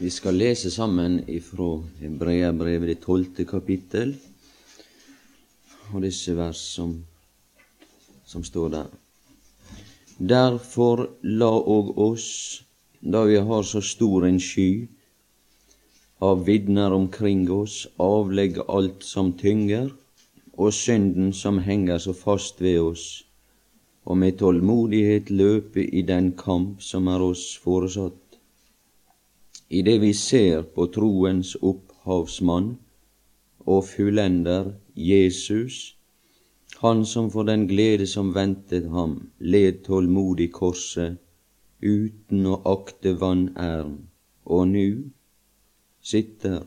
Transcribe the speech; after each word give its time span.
Vi 0.00 0.08
skal 0.10 0.38
lese 0.40 0.70
sammen 0.72 1.18
ifra 1.28 1.74
Hebreabrevet 2.00 2.88
det 2.88 3.00
tolvte 3.02 3.44
kapittel, 3.44 4.14
og 5.92 6.00
disse 6.00 6.32
vers 6.38 6.62
som, 6.76 6.94
som 8.24 8.40
står 8.40 8.70
der. 8.72 8.86
Derfor 10.32 11.02
la 11.22 11.50
òg 11.52 11.90
oss, 12.00 12.30
da 13.04 13.26
vi 13.28 13.36
har 13.44 13.68
så 13.68 13.82
stor 13.84 14.24
en 14.24 14.40
sky 14.40 14.88
av 16.24 16.46
vitner 16.48 16.96
omkring 16.96 17.44
oss, 17.52 17.84
avlegge 18.00 18.64
alt 18.72 19.04
som 19.04 19.34
tynger, 19.36 19.92
og 20.56 20.72
synden 20.72 21.34
som 21.36 21.60
henger 21.68 22.00
så 22.00 22.16
fast 22.16 22.64
ved 22.64 22.80
oss, 22.86 23.06
og 24.08 24.16
med 24.24 24.40
tålmodighet 24.40 25.28
løpe 25.28 25.84
i 25.84 26.06
den 26.08 26.32
kamp 26.40 26.80
som 26.80 27.12
er 27.12 27.28
oss 27.28 27.50
foresatt 27.60 28.19
i 29.70 29.82
det 29.86 29.98
vi 30.02 30.10
ser 30.14 30.62
på 30.74 30.86
troens 30.94 31.54
opphavsmann 31.62 32.72
og 33.70 33.84
fullender 33.86 34.72
Jesus, 34.94 35.96
han 36.82 37.04
som 37.06 37.30
for 37.30 37.46
den 37.46 37.68
glede 37.70 38.06
som 38.06 38.32
ventet 38.34 38.88
ham, 38.90 39.30
led 39.38 39.84
tålmodig 39.86 40.50
korset 40.52 41.20
uten 41.82 42.46
å 42.50 42.56
akte 42.72 43.14
vanæren, 43.20 44.08
og 44.44 44.68
nu 44.68 45.10
sitter 46.02 46.64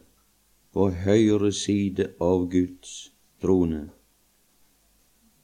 på 0.73 0.89
høyre 1.03 1.52
side 1.52 2.13
av 2.22 2.47
Guds 2.49 3.11
trone. 3.41 3.89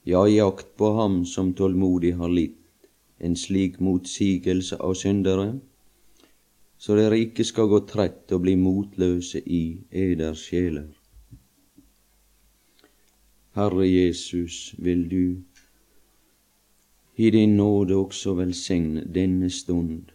Ja, 0.08 0.23
jakt 0.28 0.78
på 0.78 0.94
ham 0.95 1.26
som 1.26 1.52
tålmodig 1.53 2.16
har 2.22 2.31
litt 2.31 2.55
en 3.20 3.36
slik 3.36 3.81
motsigelse 3.84 4.80
av 4.80 4.95
syndere, 4.95 5.59
så 6.80 6.96
dere 6.96 7.20
ikke 7.20 7.44
skal 7.44 7.68
gå 7.68 7.82
trett 7.90 8.32
og 8.32 8.46
bli 8.46 8.56
motløse 8.56 9.42
i 9.44 9.64
eders 9.92 10.46
sjeler. 10.48 10.88
Herre 13.59 13.88
Jesus, 13.90 14.76
vil 14.80 15.03
du 15.12 15.26
i 17.20 17.30
din 17.36 17.58
nåde 17.59 17.95
også 18.00 18.34
velsigne 18.40 19.03
denne 19.03 19.50
stund, 19.50 20.14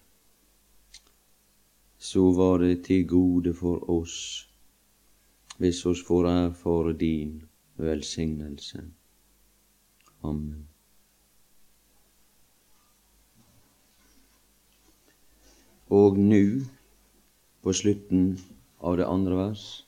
så 1.98 2.32
var 2.32 2.58
det 2.64 2.84
til 2.84 3.06
gode 3.08 3.52
for 3.54 3.90
oss 3.90 4.18
hvis 5.58 5.84
oss 5.86 6.02
får 6.02 6.28
erfare 6.28 6.92
din 6.98 7.42
velsignelse. 7.76 8.84
Amen. 10.22 10.73
Og 15.94 16.18
nu, 16.18 16.66
på 17.62 17.72
slutten 17.72 18.38
av 18.82 18.96
det 18.98 19.06
andre 19.06 19.36
vers, 19.38 19.86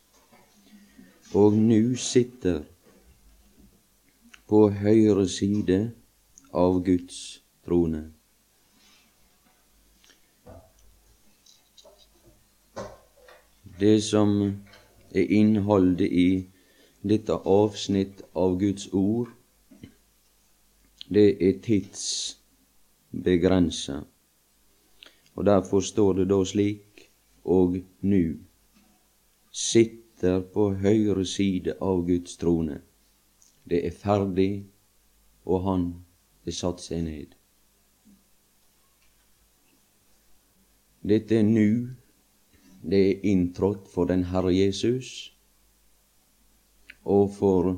og 1.34 1.52
nu 1.58 1.96
sitter 1.98 2.62
på 4.46 4.70
høyre 4.70 5.26
side 5.28 5.92
av 6.54 6.84
Guds 6.86 7.42
trone. 7.66 8.12
Det 13.80 14.02
som 14.02 14.62
er 15.10 15.26
innholdet 15.40 16.08
i 16.08 16.48
dette 17.02 17.32
avsnitt 17.58 18.22
av 18.34 18.58
Guds 18.60 18.88
ord, 18.92 19.28
det 21.10 21.42
er 21.42 21.52
tidsbegrensa. 21.66 24.00
Og 25.36 25.44
derfor 25.44 25.80
står 25.80 26.12
det 26.12 26.28
da 26.32 26.40
slik 26.44 27.06
og 27.44 27.76
nu 28.00 28.38
sitter 29.52 30.40
på 30.52 30.70
høyre 30.80 31.24
side 31.24 31.76
av 31.80 32.06
Guds 32.06 32.36
trone. 32.40 32.80
Det 33.68 33.82
er 33.86 33.94
ferdig, 33.94 34.66
og 35.44 35.62
han 35.68 35.84
er 36.46 36.56
satt 36.56 36.80
seg 36.80 37.04
ned. 37.04 37.34
Dette 41.06 41.38
er 41.38 41.46
nu, 41.46 41.92
det 42.82 43.02
er 43.10 43.26
inntrådt 43.30 43.86
for 43.92 44.08
den 44.10 44.24
Herre 44.32 44.54
Jesus, 44.54 45.36
og 47.04 47.30
for 47.36 47.76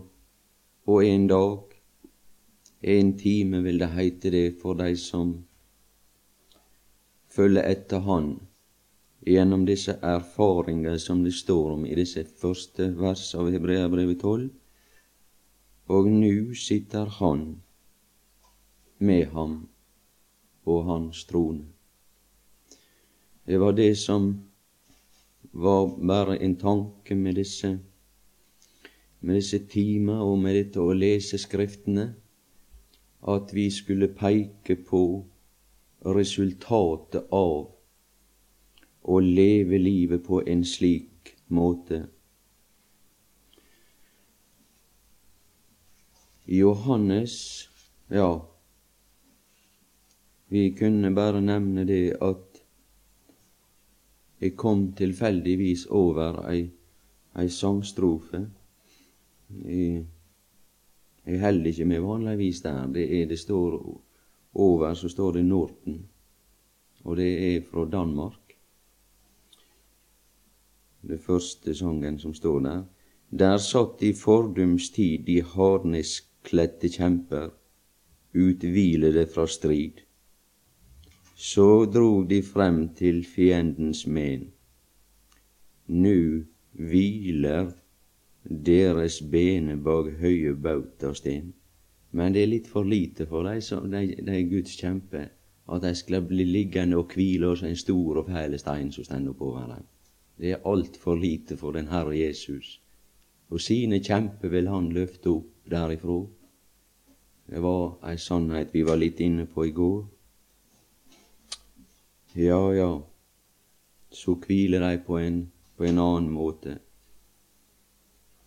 på 0.89 1.01
en 1.05 1.27
dag, 1.29 1.59
en 2.81 3.13
time 3.19 3.61
vil 3.67 3.83
det 3.83 3.91
heite 3.93 4.31
det 4.33 4.47
for 4.63 4.79
de 4.79 4.95
som 4.97 5.35
følge 7.39 7.63
etter 7.71 8.03
Han 8.03 8.33
gjennom 9.27 9.63
disse 9.69 9.95
erfaringer 10.03 10.97
som 10.99 11.23
det 11.23 11.37
står 11.37 11.77
om 11.77 11.85
i 11.87 11.95
disse 11.95 12.25
første 12.41 12.91
vers 12.99 13.29
av 13.39 13.51
Hebreabrevet 13.53 14.19
12. 14.25 14.49
Og 15.95 16.09
nu 16.11 16.55
sitter 16.59 17.07
Han 17.21 17.45
med 18.99 19.31
ham 19.37 19.69
på 20.65 20.81
hans 20.83 21.23
trone. 21.31 21.69
Det 23.47 23.57
var 23.63 23.73
det 23.73 23.95
som 23.97 24.33
var 25.53 25.95
bare 25.97 26.37
en 26.45 26.57
tanke 26.57 27.15
med 27.15 27.39
disse, 27.39 27.79
med 29.21 29.39
disse 29.39 29.63
timer 29.71 30.21
og 30.27 30.37
med 30.43 30.59
dette 30.59 30.83
å 30.83 30.93
lese 30.93 31.39
Skriftene, 31.41 32.11
at 33.23 33.55
vi 33.55 33.71
skulle 33.71 34.11
peke 34.15 34.77
på 34.91 35.03
resultatet 36.05 37.27
av 37.35 37.71
å 39.03 39.21
leve 39.21 39.79
livet 39.79 40.25
på 40.25 40.43
en 40.47 40.65
slik 40.65 41.35
måte. 41.49 42.05
Johannes, 46.49 47.35
ja, 48.09 48.31
vi 50.49 50.71
kunne 50.73 51.11
bare 51.13 51.41
nevne 51.45 51.85
det 51.85 52.17
at 52.25 52.63
jeg 54.41 54.55
kom 54.57 54.93
tilfeldigvis 54.97 55.87
over 55.91 56.39
ei, 56.49 56.63
ei 57.37 57.49
sangstrofe. 57.53 58.47
Jeg, 59.65 60.07
jeg 61.27 61.41
holder 61.43 61.73
ikke 61.73 61.85
med 61.85 62.01
vanligvis 62.01 62.63
der. 62.65 62.87
Det, 62.95 63.05
er, 63.21 63.27
det 63.29 63.39
står 63.39 63.77
over 64.55 64.95
så 64.95 65.09
står 65.09 65.33
det 65.33 65.45
Norten, 65.45 66.09
og 67.05 67.17
det 67.17 67.57
er 67.57 67.61
fra 67.71 67.85
Danmark. 67.85 68.55
Det 71.09 71.21
første 71.21 71.75
sangen 71.75 72.19
som 72.19 72.35
står 72.35 72.61
der. 72.61 72.83
Der 73.31 73.57
satt 73.57 74.03
i 74.03 74.13
fordums 74.13 74.91
tid 74.91 75.25
de 75.27 75.43
harneskledte 75.43 76.89
kjemper, 76.89 77.51
uthvilede 78.35 79.27
fra 79.27 79.47
strid. 79.47 80.01
Så 81.37 81.85
drog 81.95 82.31
de 82.31 82.43
frem 82.43 82.89
til 82.95 83.25
fiendens 83.25 84.07
men. 84.07 84.49
Nu 85.87 86.45
hviler 86.73 87.71
deres 88.67 89.23
bene 89.23 89.77
bak 89.85 90.11
høye 90.21 90.55
bautasten. 90.55 91.55
Men 92.11 92.33
det 92.33 92.43
er 92.43 92.51
litt 92.51 92.69
for 92.71 92.89
lite 92.89 93.27
for 93.29 93.45
de, 93.45 93.61
som, 93.61 93.91
de, 93.91 94.15
de 94.25 94.43
Guds 94.49 94.77
kjemper, 94.81 95.29
at 95.69 95.85
de 95.85 95.93
skal 95.95 96.25
bli 96.25 96.47
liggende 96.49 96.97
og 96.97 97.13
hvile 97.13 97.53
hos 97.53 97.63
en 97.63 97.77
stor 97.77 98.23
og 98.23 98.31
fæl 98.31 98.57
stein 98.59 98.93
som 98.93 99.05
stender 99.05 99.35
oppover 99.35 99.67
dem. 99.75 99.87
Det 100.39 100.53
er 100.53 100.67
altfor 100.71 101.19
lite 101.19 101.57
for 101.57 101.77
den 101.77 101.91
Herre 101.93 102.17
Jesus. 102.17 102.79
Og 103.51 103.61
sine 103.61 104.01
kjemper 104.05 104.49
vil 104.49 104.69
han 104.69 104.93
løfte 104.93 105.33
opp 105.33 105.69
derifra. 105.71 106.19
Det 107.49 107.63
var 107.65 107.99
ei 108.09 108.17
sannhet 108.21 108.73
vi 108.73 108.85
var 108.87 109.01
litt 109.01 109.21
inne 109.25 109.47
på 109.49 109.67
i 109.67 109.73
går. 109.77 110.03
Ja, 112.37 112.61
ja, 112.73 112.91
så 114.11 114.35
hviler 114.47 114.85
de 114.85 115.01
på 115.05 115.19
en, 115.19 115.41
på 115.77 115.85
en 115.85 115.99
annen 115.99 116.31
måte. 116.31 116.79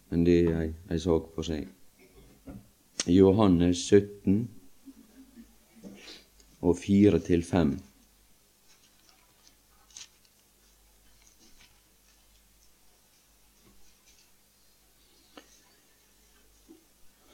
Men 0.10 0.26
det 0.26 0.38
er 0.46 0.60
ei, 0.62 0.70
ei 0.90 1.00
sak 1.02 1.32
for 1.36 1.46
seg. 1.46 1.68
Johannes 3.08 3.78
17 3.78 4.50
og 6.62 6.78
4 6.78 7.20
til 7.20 7.44
5. 7.44 7.80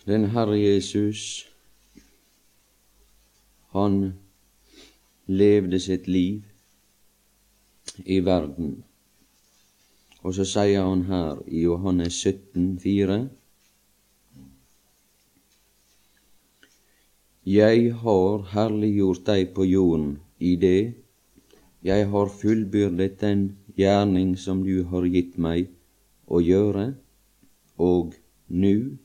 Den 0.06 0.30
Herre 0.30 0.60
Jesus, 0.60 1.50
han 3.72 4.14
levde 5.26 5.80
sitt 5.80 6.08
liv 6.08 6.44
i 8.06 8.20
verden. 8.20 8.86
Og 10.24 10.34
så 10.34 10.46
sier 10.48 10.88
han 10.88 11.04
her 11.12 11.44
i 11.48 11.66
Johannes 11.66 12.14
17, 12.24 12.80
4, 12.80 13.20
Jeg 17.48 17.94
har 18.02 18.42
herliggjort 18.52 19.22
deg 19.28 19.54
på 19.56 19.64
jorden 19.64 20.18
i 20.44 20.58
det. 20.60 20.96
Jeg 21.80 22.08
har 22.12 22.32
fullbyrdet 22.42 23.22
den 23.22 23.44
gjerning 23.80 24.34
som 24.36 24.66
du 24.66 24.82
har 24.90 25.06
gitt 25.08 25.38
meg 25.40 25.70
å 26.28 26.42
gjøre, 26.44 26.90
og 27.80 28.18
nu. 28.52 28.98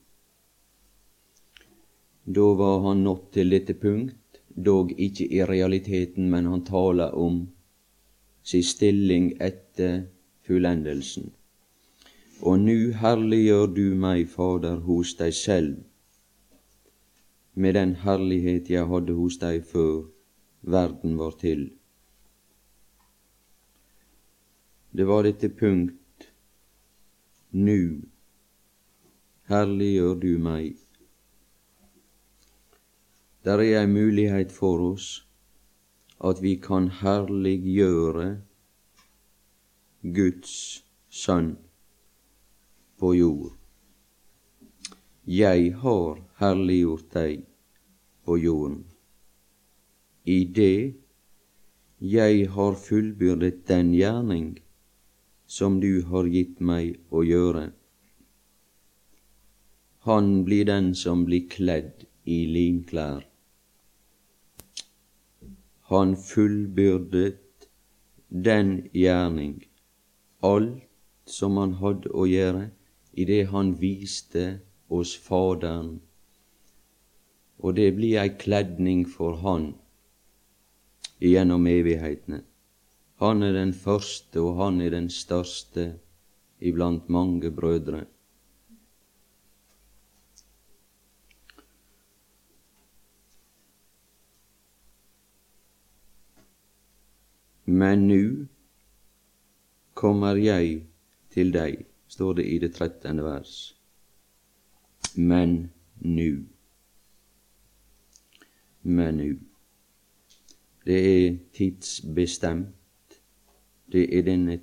Da 2.26 2.48
var 2.58 2.82
han 2.88 3.04
nådd 3.06 3.30
til 3.38 3.54
dette 3.54 3.78
punkt, 3.78 4.42
dog 4.50 4.90
ikke 4.90 5.28
i 5.30 5.44
realiteten, 5.46 6.26
men 6.34 6.50
han 6.50 6.66
taler 6.66 7.14
om 7.14 7.44
sin 8.42 8.66
stilling 8.66 9.36
etter 9.38 10.08
fullendelsen. 10.48 11.30
Og 12.42 12.58
nu 12.66 12.90
herliggjør 12.90 13.70
du 13.78 13.86
meg, 13.94 14.26
Fader, 14.34 14.82
hos 14.82 15.14
deg 15.22 15.38
selv, 15.44 15.78
med 17.54 17.74
den 17.74 17.94
herlighet 18.04 18.70
jeg 18.70 18.88
hadde 18.88 19.14
hos 19.16 19.38
deg 19.42 19.64
før 19.68 20.06
verden 20.62 21.18
var 21.18 21.36
til. 21.40 21.66
Det 24.92 25.06
var 25.08 25.24
dette 25.24 25.48
punkt 25.48 26.28
nu 27.52 28.04
herliggjør 29.48 30.14
du 30.20 30.32
meg. 30.40 30.76
Der 33.44 33.60
er 33.60 33.82
ei 33.82 33.88
mulighet 33.90 34.52
for 34.54 34.80
oss 34.92 35.08
at 36.22 36.42
vi 36.42 36.54
kan 36.62 36.88
herliggjøre 37.02 38.28
Guds 40.02 40.84
Sønn 41.08 41.56
på 42.98 43.12
jord. 43.14 43.61
Jeg 45.22 45.74
har 45.78 46.16
herliggjort 46.40 47.12
deg 47.14 47.44
på 48.26 48.36
jorden. 48.42 48.80
I 50.26 50.42
det 50.44 50.94
jeg 52.02 52.48
har 52.50 52.74
fullbyrdet 52.74 53.60
den 53.68 53.92
gjerning 53.94 54.56
som 55.46 55.78
du 55.78 56.02
har 56.10 56.26
gitt 56.26 56.58
meg 56.58 56.98
å 57.14 57.22
gjøre. 57.22 57.70
Han 60.10 60.42
blir 60.42 60.66
den 60.66 60.90
som 60.98 61.22
blir 61.24 61.46
kledd 61.46 62.02
i 62.26 62.40
linklær. 62.50 63.22
Han 65.86 66.16
fullbyrdet 66.16 67.68
den 68.26 68.88
gjerning, 68.90 69.62
alt 70.42 70.82
som 71.30 71.62
han 71.62 71.78
hadde 71.78 72.10
å 72.10 72.26
gjøre, 72.26 72.72
i 73.14 73.22
det 73.28 73.44
han 73.54 73.76
viste 73.78 74.58
oss 74.98 75.14
Faderen. 75.16 76.00
Og 77.62 77.76
det 77.78 77.92
blir 77.96 78.20
ei 78.22 78.32
kledning 78.38 79.04
for 79.08 79.38
Han 79.44 79.72
gjennom 81.22 81.66
evighetene. 81.70 82.42
Han 83.22 83.42
er 83.46 83.52
den 83.54 83.72
første, 83.72 84.40
og 84.40 84.56
han 84.58 84.80
er 84.82 84.90
den 84.90 85.06
største 85.10 85.92
iblant 86.58 87.08
mange 87.08 87.50
brødre. 87.54 88.00
Men 97.64 98.08
nu 98.08 98.48
kommer 99.94 100.34
jeg 100.36 100.82
til 101.30 101.54
deg, 101.54 101.86
står 102.10 102.40
det 102.40 102.48
i 102.50 102.58
det 102.58 102.74
trettende 102.74 103.22
vers. 103.22 103.54
Men 105.16 105.70
nu. 106.00 106.44
Men 108.82 109.16
nu. 109.16 109.38
Det 110.86 111.26
er 111.26 111.36
tidsbestemt 111.54 112.78
det 113.92 114.18
er, 114.18 114.22
denne, 114.22 114.60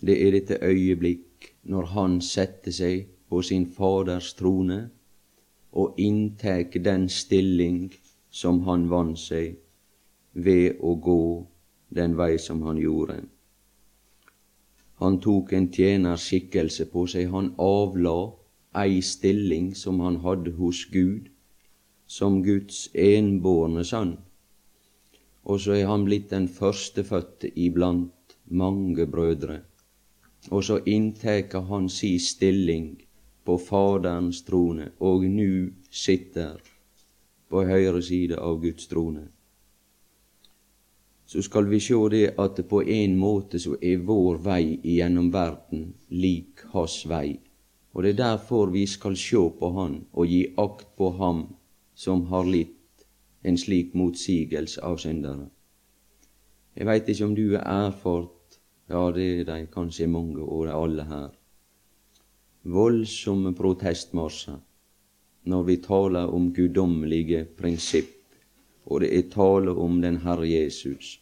det 0.00 0.16
er 0.26 0.34
dette 0.34 0.58
øyeblikk 0.62 1.54
når 1.72 1.86
han 1.94 2.18
setter 2.20 2.74
seg 2.74 3.06
på 3.28 3.40
sin 3.42 3.64
Faders 3.72 4.34
trone 4.36 4.78
og 5.72 5.96
inntek 5.98 6.76
den 6.84 7.08
stilling 7.08 7.86
som 8.30 8.60
han 8.68 8.90
vant 8.90 9.18
seg 9.18 9.56
ved 10.34 10.82
å 10.84 10.94
gå 11.00 11.22
den 11.94 12.16
vei 12.18 12.34
som 12.38 12.60
han 12.66 12.78
gjorde. 12.82 13.22
Han 15.02 15.18
tok 15.20 15.52
en 15.52 15.70
tjenerskikkelse 15.72 16.86
på 16.92 17.06
seg, 17.10 17.30
han 17.30 17.54
avla 17.58 18.16
ei 18.84 19.00
stilling 19.02 19.72
som 19.74 20.00
han 20.00 20.20
hadde 20.26 20.54
hos 20.58 20.84
Gud, 20.92 21.32
som 22.06 22.42
Guds 22.46 22.86
enbårne 22.94 23.84
sønn 23.84 24.16
og 25.44 25.60
så 25.60 25.76
er 25.76 25.88
han 25.88 26.04
blitt 26.08 26.30
den 26.32 26.46
førstefødte 26.48 27.50
iblant 27.60 28.36
mange 28.48 29.06
brødre. 29.06 29.60
Og 30.50 30.64
så 30.64 30.80
innteker 30.86 31.66
han 31.68 31.88
si 31.88 32.16
stilling 32.18 32.96
på 33.44 33.58
Faderens 33.60 34.42
trone, 34.44 34.90
og 35.00 35.24
nu 35.28 35.72
sitter 35.90 36.60
på 37.48 37.64
høyre 37.68 38.02
side 38.02 38.40
av 38.40 38.60
Guds 38.60 38.88
trone. 38.88 39.28
Så 41.26 41.42
skal 41.42 41.68
vi 41.70 41.80
sjå 41.80 42.08
det 42.12 42.34
at 42.38 42.60
på 42.68 42.82
en 42.82 43.16
måte 43.16 43.58
så 43.58 43.78
er 43.80 44.02
vår 44.04 44.42
vei 44.44 44.78
gjennom 44.84 45.30
verden 45.32 45.94
lik 46.10 46.66
hans 46.74 47.00
vei. 47.08 47.38
Og 47.94 48.02
det 48.02 48.14
er 48.14 48.20
derfor 48.20 48.72
vi 48.74 48.84
skal 48.90 49.16
sjå 49.16 49.48
på 49.58 49.70
Han 49.78 50.00
og 50.12 50.26
gi 50.28 50.42
akt 50.58 50.90
på 50.98 51.10
Ham 51.18 51.46
som 51.94 52.26
har 52.32 52.44
litt 52.44 53.06
en 53.44 53.56
slik 53.60 53.94
motsigelse 53.94 54.82
av 54.82 54.98
syndere. 54.98 55.48
Jeg 56.74 56.88
veit 56.88 57.08
ikke 57.08 57.26
om 57.28 57.34
du 57.36 57.44
er 57.54 57.62
erfart, 57.62 58.58
ja, 58.90 59.10
det 59.14 59.26
er 59.40 59.44
de 59.48 59.66
kanskje 59.70 60.10
mange, 60.10 60.42
det 60.42 60.72
er 60.72 60.76
alle 60.76 61.04
her. 61.08 61.32
Voldsomme 62.64 63.54
protestmarsjer 63.54 64.58
når 65.44 65.62
vi 65.68 65.76
taler 65.84 66.30
om 66.32 66.48
guddommelige 66.56 67.44
prinsipp, 67.58 68.23
og 68.86 69.00
det 69.00 69.10
er 69.16 69.28
tale 69.32 69.72
om 69.80 70.00
den 70.02 70.20
Herre 70.24 70.48
Jesus. 70.48 71.20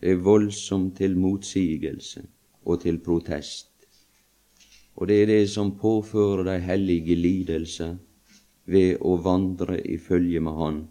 Det 0.00 0.10
er 0.10 0.24
voldsomt 0.24 0.96
til 0.96 1.16
motsigelse 1.16 2.26
og 2.64 2.82
til 2.82 2.98
protest. 3.00 3.70
Og 4.96 5.08
det 5.08 5.22
er 5.22 5.26
det 5.26 5.50
som 5.50 5.72
påfører 5.78 6.44
de 6.44 6.58
hellige 6.60 7.16
lidelser 7.16 7.96
ved 8.64 9.00
å 9.00 9.16
vandre 9.24 9.80
i 9.80 9.96
følge 9.98 10.40
med 10.40 10.60
Han 10.60 10.82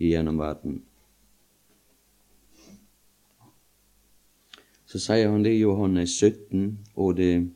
gjennom 0.00 0.38
verden. 0.38 0.82
Så 4.86 5.00
sier 5.02 5.32
han 5.32 5.42
det 5.42 5.56
i 5.56 5.64
Johannes 5.64 6.14
17 6.20 6.78
og 6.94 7.16
det 7.18 7.48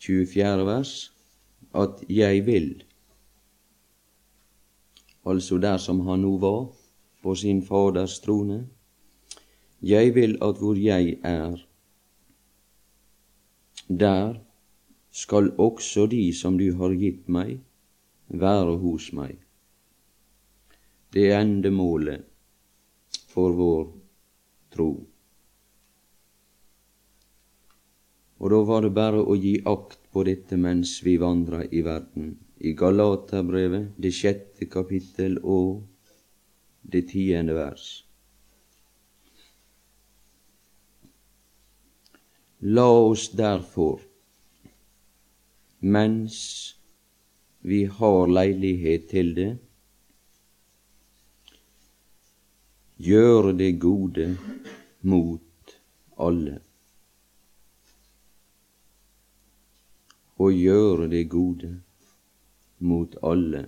24. 0.00 0.66
vers 0.66 1.12
at 1.74 2.02
'jeg 2.08 2.46
vil', 2.46 2.89
altså 5.26 5.58
der 5.58 5.76
som 5.78 6.00
han 6.06 6.22
nå 6.24 6.36
var, 6.38 6.70
på 7.22 7.34
sin 7.34 7.62
Faders 7.62 8.20
trone, 8.20 8.66
'jeg 9.82 10.14
vil 10.14 10.38
at 10.42 10.58
hvor 10.58 10.74
jeg 10.74 11.18
er, 11.22 11.56
der 13.88 14.34
skal 15.10 15.52
også 15.58 16.06
de 16.06 16.32
som 16.34 16.58
du 16.58 16.72
har 16.76 16.94
gitt 16.94 17.28
meg, 17.28 17.60
være 18.28 18.78
hos 18.78 19.12
meg 19.12 19.38
det 21.12 21.30
er 21.30 21.40
endemålet 21.42 22.26
for 23.32 23.54
vår 23.58 23.86
tro. 24.74 24.90
Og 28.40 28.52
da 28.52 28.60
var 28.68 28.86
det 28.86 28.92
bare 28.96 29.20
å 29.20 29.34
gi 29.36 29.56
akt 29.68 29.98
på 30.14 30.22
dette 30.26 30.56
mens 30.56 30.94
vi 31.04 31.16
vandra 31.20 31.64
i 31.66 31.82
verden. 31.84 32.36
I 32.60 32.72
Galaterbrevet, 32.76 33.94
det 33.96 34.12
sjette 34.12 34.66
kapittel 34.68 35.38
og 35.40 35.80
det 36.92 37.06
tiende 37.08 37.54
vers. 37.56 37.86
La 42.60 42.84
oss 42.84 43.30
derfor, 43.32 44.02
mens 45.80 46.36
vi 47.64 47.86
har 47.88 48.28
leilighet 48.28 49.08
til 49.08 49.32
det, 49.40 49.50
gjøre 53.00 53.56
det 53.56 53.72
gode 53.80 54.34
mot 55.00 55.78
alle. 56.20 56.58
Og 60.36 60.52
gjøre 60.52 61.08
det 61.08 61.28
gode 61.32 61.78
mot 62.80 63.14
alle, 63.22 63.64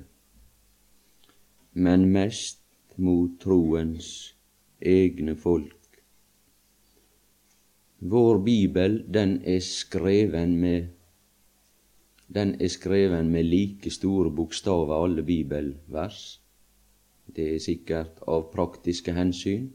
men 1.73 2.09
mest 2.13 2.63
mot 2.97 3.39
troens 3.41 4.09
egne 4.81 5.37
folk. 5.37 5.79
Vår 7.99 8.43
bibel, 8.43 8.99
den 9.07 9.39
er 9.47 9.61
skreven 9.63 10.59
med 10.61 10.91
den 12.33 12.55
er 12.61 12.69
skreven 12.73 13.29
med 13.29 13.45
like 13.45 13.91
store 13.91 14.31
bokstaver, 14.33 15.05
alle 15.05 15.23
bibelvers. 15.23 16.41
Det 17.37 17.55
er 17.55 17.59
sikkert 17.61 18.23
av 18.27 18.47
praktiske 18.55 19.13
hensyn. 19.13 19.67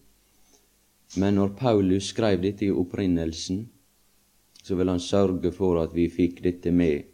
Men 1.18 1.38
når 1.38 1.54
Paulus 1.60 2.10
skrev 2.10 2.42
dette 2.42 2.66
i 2.66 2.74
opprinnelsen, 2.74 3.68
så 4.64 4.76
vil 4.76 4.90
han 4.90 5.00
sørge 5.00 5.52
for 5.52 5.78
at 5.84 5.94
vi 5.96 6.08
fikk 6.10 6.42
dette 6.44 6.72
med. 6.72 7.06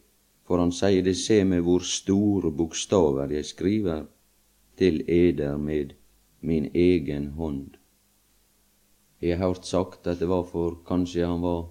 For 0.44 0.60
han 0.60 0.74
sier 0.76 1.04
det 1.04 1.16
se 1.16 1.44
med 1.48 1.64
hvor 1.64 1.86
store 1.88 2.52
bokstaver 2.52 3.32
jeg 3.32 3.46
skriver 3.46 4.04
til 4.78 5.04
eder 5.08 5.58
med 5.58 5.94
min 6.42 6.70
egen 6.76 7.30
hånd. 7.38 7.78
Jeg 9.22 9.38
har 9.38 9.48
hørt 9.48 9.66
sagt 9.66 10.08
at 10.08 10.20
det 10.20 10.28
var 10.28 10.44
for 10.44 10.82
kanskje 10.88 11.28
han 11.28 11.42
var 11.42 11.70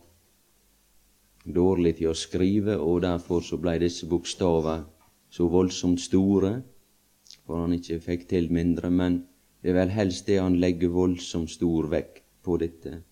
dårlig 1.45 1.97
til 1.99 2.12
å 2.12 2.17
skrive, 2.17 2.79
og 2.79 3.02
derfor 3.05 3.43
så 3.45 3.59
blei 3.61 3.76
disse 3.83 4.09
bokstaver 4.09 4.87
så 5.33 5.49
voldsomt 5.49 6.00
store, 6.00 6.62
for 7.45 7.64
han 7.64 7.75
ikke 7.76 8.00
fikk 8.00 8.29
til 8.31 8.49
mindre, 8.52 8.91
men 8.91 9.23
det 9.62 9.73
er 9.73 9.79
vel 9.83 9.93
helst 9.95 10.26
det 10.26 10.38
han 10.41 10.57
legger 10.61 10.93
voldsomt 10.95 11.50
stor 11.50 11.88
vekt 11.93 12.25
på 12.43 12.57
dette. 12.62 13.02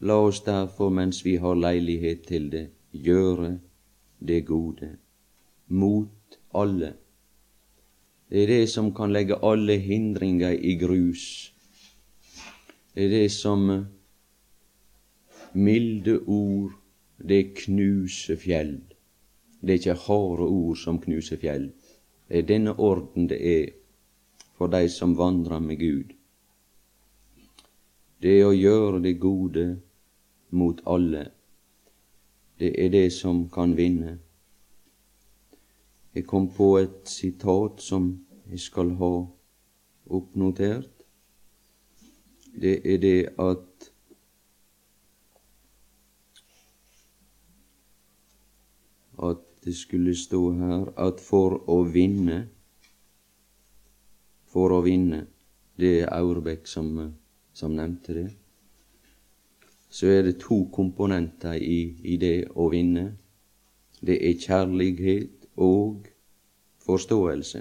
La 0.00 0.18
oss 0.20 0.42
derfor, 0.44 0.90
mens 0.90 1.22
vi 1.24 1.36
har 1.40 1.54
leilighet 1.54 2.26
til 2.28 2.50
det, 2.52 2.66
gjøre 2.92 3.54
det 4.26 4.44
gode 4.46 4.96
mot 5.68 6.38
alle. 6.54 6.92
Det 8.30 8.42
er 8.42 8.46
det 8.46 8.68
som 8.70 8.94
kan 8.94 9.12
legge 9.12 9.38
alle 9.42 9.76
hindringer 9.78 10.50
i 10.50 10.74
grus. 10.80 11.52
Det 12.94 13.04
er 13.04 13.08
det 13.08 13.30
som 13.32 13.86
milde 15.54 16.18
ord, 16.26 16.72
det 17.28 17.54
knuser 17.54 18.36
fjell. 18.36 18.80
Det 19.60 19.70
er 19.70 19.78
ikke 19.78 20.00
harde 20.06 20.48
ord 20.48 20.76
som 20.76 20.98
knuser 21.00 21.36
fjell. 21.40 21.70
Det 22.28 22.38
er 22.38 22.48
denne 22.48 22.74
orden 22.80 23.28
det 23.28 23.38
er 23.38 23.70
for 24.58 24.66
de 24.66 24.88
som 24.88 25.16
vandrer 25.18 25.58
med 25.58 25.78
Gud. 25.78 26.12
Det 28.22 28.38
er 28.40 28.48
å 28.48 28.56
gjøre 28.56 29.02
det 29.04 29.18
gode 29.20 29.64
mot 30.50 30.80
alle. 30.86 31.26
Det 32.58 32.84
er 32.84 32.88
det 32.88 33.12
som 33.12 33.48
kan 33.50 33.76
vinne. 33.76 34.18
Jeg 36.14 36.26
kom 36.26 36.46
på 36.54 36.76
et 36.78 37.08
sitat 37.10 37.80
som 37.82 38.12
jeg 38.50 38.60
skal 38.62 38.92
ha 39.00 39.12
oppnotert. 40.06 40.90
Det 42.54 42.76
er 42.86 42.98
det 43.02 43.18
at 43.38 43.90
at 49.24 49.42
det 49.64 49.74
skulle 49.76 50.14
stå 50.16 50.52
her 50.52 50.92
at 50.98 51.20
for 51.20 51.58
å 51.70 51.82
vinne 51.88 52.44
For 54.54 54.70
å 54.70 54.82
vinne 54.84 55.24
Det 55.80 56.00
er 56.02 56.10
Aurbekk 56.14 56.68
som, 56.70 56.90
som 57.52 57.74
nevnte 57.74 58.14
det 58.14 58.43
så 59.94 60.08
er 60.10 60.24
det 60.26 60.40
to 60.42 60.64
komponenter 60.74 61.54
i, 61.54 61.94
i 62.02 62.16
det 62.18 62.48
å 62.58 62.66
vinne. 62.72 63.04
Det 64.02 64.16
er 64.26 64.40
kjærlighet 64.42 65.46
og 65.62 66.08
forståelse. 66.82 67.60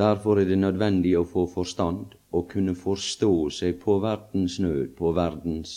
Derfor 0.00 0.40
er 0.40 0.50
det 0.50 0.58
nødvendig 0.58 1.14
å 1.18 1.26
få 1.26 1.44
forstand 1.50 2.16
og 2.34 2.48
kunne 2.50 2.74
forstå 2.78 3.32
seg 3.54 3.78
på 3.82 4.00
verdens 4.02 4.58
nød, 4.62 4.96
på 4.98 5.12
verdens 5.14 5.76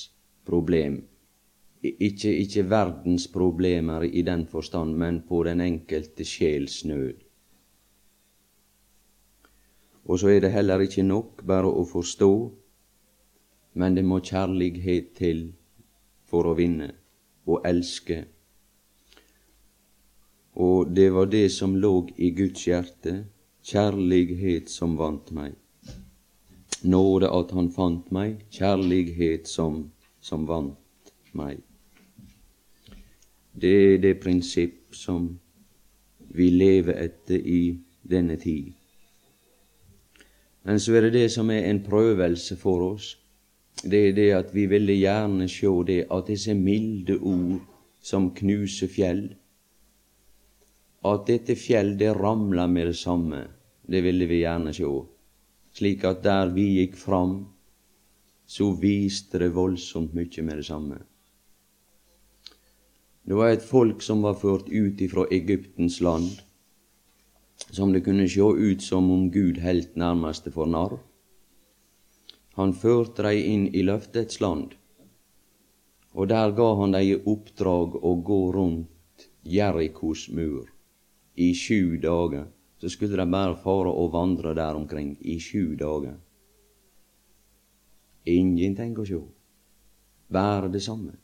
problem. 0.50 0.98
Ikke, 1.84 2.34
ikke 2.34 2.66
verdens 2.72 3.28
problemer 3.30 4.08
i 4.10 4.26
den 4.26 4.48
forstand, 4.50 4.98
men 4.98 5.22
på 5.30 5.44
den 5.46 5.62
enkelte 5.62 6.26
sjels 6.26 6.82
nød. 6.90 7.22
Og 10.10 10.20
så 10.20 10.34
er 10.34 10.42
det 10.42 10.54
heller 10.58 10.82
ikke 10.84 11.06
nok 11.06 11.46
bare 11.48 11.70
å 11.70 11.86
forstå, 11.88 12.34
men 13.74 13.96
det 13.96 14.06
må 14.06 14.20
kjærlighet 14.22 15.14
til 15.18 15.48
for 16.30 16.50
å 16.50 16.56
vinne 16.58 16.92
og 17.50 17.66
elske. 17.68 18.24
Og 20.54 20.94
det 20.94 21.10
var 21.14 21.30
det 21.32 21.48
som 21.52 21.76
lå 21.76 21.94
i 22.18 22.30
Guds 22.38 22.68
hjerte, 22.68 23.24
kjærlighet 23.66 24.70
som 24.70 24.98
vant 25.00 25.32
meg. 25.34 25.56
Nåde 26.84 27.30
at 27.32 27.54
han 27.56 27.72
fant 27.72 28.12
meg, 28.12 28.44
kjærlighet 28.52 29.48
som, 29.50 29.88
som 30.22 30.46
vant 30.48 31.14
meg. 31.34 31.62
Det 33.54 33.74
er 33.94 33.98
det 34.04 34.20
prinsipp 34.22 34.94
som 34.98 35.32
vi 36.34 36.50
lever 36.50 36.98
etter 37.06 37.40
i 37.40 37.78
denne 38.10 38.38
tid. 38.42 38.74
Men 40.64 40.80
så 40.80 40.96
er 40.98 41.08
det 41.08 41.14
det 41.18 41.28
som 41.32 41.50
er 41.52 41.70
en 41.70 41.82
prøvelse 41.84 42.58
for 42.60 42.94
oss 42.94 43.14
det 43.84 44.00
er 44.08 44.14
det 44.16 44.30
at 44.36 44.52
vi 44.56 44.66
ville 44.72 44.96
gjerne 44.96 45.48
sjå 45.52 45.74
det 45.88 46.04
at 46.12 46.30
disse 46.32 46.56
milde 46.56 47.18
ord 47.20 47.60
som 48.04 48.30
knuser 48.36 48.92
fjell, 48.92 49.24
at 51.04 51.26
dette 51.28 51.56
fjell 51.60 51.98
det 52.00 52.14
ramla 52.16 52.68
med 52.68 52.88
det 52.92 52.98
samme, 53.00 53.42
det 53.84 54.04
ville 54.06 54.28
vi 54.30 54.44
gjerne 54.44 54.72
sjå, 54.76 54.92
slik 55.76 56.06
at 56.08 56.24
der 56.24 56.54
vi 56.56 56.68
gikk 56.80 56.96
fram, 57.00 57.42
så 58.48 58.70
viste 58.80 59.40
det 59.42 59.52
voldsomt 59.56 60.14
mykje 60.16 60.44
med 60.48 60.62
det 60.62 60.68
samme. 60.68 61.00
Det 63.24 63.36
var 63.40 63.54
et 63.54 63.64
folk 63.64 64.04
som 64.04 64.24
var 64.24 64.36
ført 64.40 64.68
ut 64.68 65.00
ifra 65.02 65.26
Egyptens 65.32 66.02
land, 66.04 66.28
som 67.72 67.94
det 67.94 68.04
kunne 68.04 68.28
sjå 68.28 68.50
ut 68.56 68.84
som 68.84 69.12
om 69.12 69.30
Gud 69.32 69.60
helt 69.64 69.96
nærmeste 69.96 70.52
for 70.52 70.68
narr. 70.68 71.00
Han 72.60 72.74
førte 72.78 73.26
dei 73.26 73.48
inn 73.50 73.68
i 73.74 73.82
løftets 73.82 74.40
land, 74.44 74.76
og 76.14 76.28
der 76.30 76.52
ga 76.54 76.68
han 76.78 76.94
dei 76.94 77.08
i 77.10 77.16
oppdrag 77.18 77.96
å 77.98 78.12
gå 78.22 78.42
rundt 78.54 79.26
Jerikos 79.44 80.28
mur 80.30 80.70
i 81.36 81.54
sju 81.58 81.98
dager. 81.98 82.46
Så 82.78 82.92
skulle 82.92 83.18
de 83.18 83.26
bare 83.32 83.56
fare 83.64 83.90
og 83.90 84.12
vandre 84.12 84.54
der 84.54 84.76
omkring 84.76 85.16
i 85.22 85.40
sju 85.40 85.76
dager. 85.80 86.18
Ingenting 88.28 88.94
å 89.00 89.06
sjå, 89.08 89.22
bare 90.28 90.70
det 90.72 90.84
samme. 90.84 91.16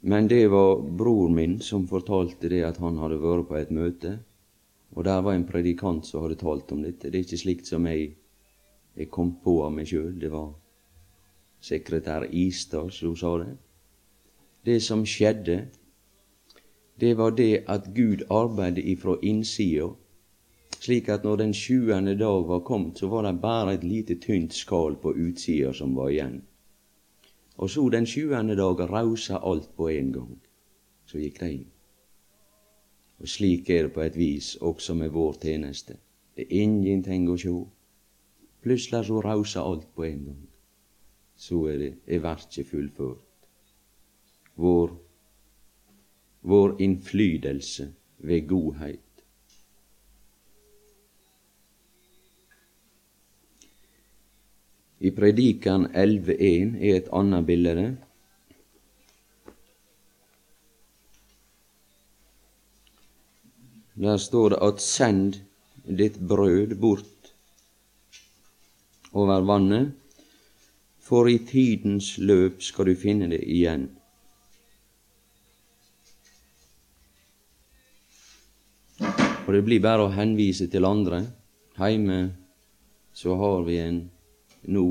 Men 0.00 0.28
det 0.28 0.44
var 0.50 0.82
bror 0.82 1.30
min 1.30 1.58
som 1.64 1.88
fortalte 1.90 2.50
det 2.50 2.62
at 2.66 2.76
han 2.82 2.98
hadde 3.00 3.18
vært 3.22 3.48
på 3.48 3.56
et 3.58 3.70
møte, 3.74 4.18
og 4.94 5.04
der 5.08 5.22
var 5.22 5.34
en 5.34 5.46
predikant 5.46 6.06
som 6.06 6.22
hadde 6.26 6.38
talt 6.38 6.70
om 6.74 6.84
dette. 6.84 7.10
Det 7.10 7.18
er 7.18 7.26
ikke 7.26 7.40
slikt 7.40 7.70
som 7.70 7.86
jeg 7.86 8.12
jeg 8.98 9.10
kom 9.14 9.36
på 9.44 9.60
av 9.62 9.72
meg 9.72 9.86
sjøl. 9.86 10.16
Det 10.18 10.30
var 10.32 10.50
sekretær 11.62 12.26
Isdal 12.34 12.90
som 12.92 13.14
sa 13.16 13.36
det. 13.42 13.52
Det 14.66 14.80
som 14.82 15.04
skjedde, 15.06 15.60
det 17.00 17.14
var 17.16 17.30
det 17.38 17.64
at 17.70 17.94
Gud 17.94 18.26
arbeidet 18.30 18.84
ifra 18.84 19.14
innsida, 19.22 19.92
slik 20.80 21.08
at 21.08 21.24
når 21.24 21.36
den 21.36 21.54
sjuende 21.54 22.18
dag 22.18 22.48
var 22.48 22.66
kommet, 22.66 22.98
så 22.98 23.06
var 23.06 23.22
det 23.22 23.40
bare 23.40 23.74
et 23.74 23.84
lite 23.84 24.18
tynt 24.18 24.54
skall 24.54 24.96
på 24.96 25.14
utsida 25.14 25.72
som 25.72 25.94
var 25.96 26.10
igjen. 26.10 26.42
Og 27.58 27.70
så 27.70 27.88
den 27.88 28.06
sjuende 28.06 28.56
dag 28.56 28.80
rausa 28.90 29.38
alt 29.42 29.70
på 29.76 29.88
en 29.88 30.12
gang. 30.12 30.38
Så 31.06 31.18
gikk 31.18 31.40
det 31.40 31.52
inn. 31.52 31.66
Og 33.18 33.28
slik 33.28 33.70
er 33.70 33.88
det 33.88 33.94
på 33.94 34.02
et 34.02 34.16
vis 34.16 34.56
også 34.60 34.94
med 34.94 35.10
vår 35.10 35.38
tjeneste. 35.42 35.96
Det 36.36 36.46
er 36.46 36.62
ingenting 36.62 37.26
å 37.30 37.36
sjå. 37.38 37.56
Plutseleg 38.62 39.06
så 39.06 39.20
rauser 39.22 39.62
alt 39.62 39.86
på 39.94 40.04
en 40.08 40.24
gang. 40.24 40.44
Så 41.38 41.64
er 41.70 41.78
det 41.78 41.92
er 42.06 42.22
verket 42.24 42.66
fullført. 42.66 43.22
Vår, 44.58 44.94
vår 46.42 46.74
innflytelse 46.82 47.92
ved 48.18 48.48
godhet. 48.50 49.04
I 54.98 55.10
Predikan 55.14 55.86
11.1 55.94 56.74
er 56.82 56.96
et 56.96 57.10
annet 57.14 57.46
bilde. 57.46 57.84
Der 63.98 64.16
står 64.16 64.48
det 64.48 64.58
at 64.62 64.82
send 64.82 65.38
ditt 65.86 66.18
brød 66.28 66.74
bort 66.82 67.17
over 69.12 69.44
vannet, 69.46 69.94
for 71.00 71.28
i 71.28 71.38
tidens 71.38 72.16
løp 72.18 72.60
skal 72.62 72.90
du 72.90 72.94
finne 72.98 73.30
det 73.30 73.40
igjen. 73.48 73.88
Og 79.48 79.54
det 79.56 79.62
blir 79.64 79.80
bare 79.80 80.04
å 80.04 80.12
henvise 80.12 80.66
til 80.68 80.84
andre. 80.84 81.22
Heime 81.80 82.18
så 83.16 83.32
har 83.40 83.62
vi 83.64 83.78
en 83.80 84.02
nå 84.68 84.84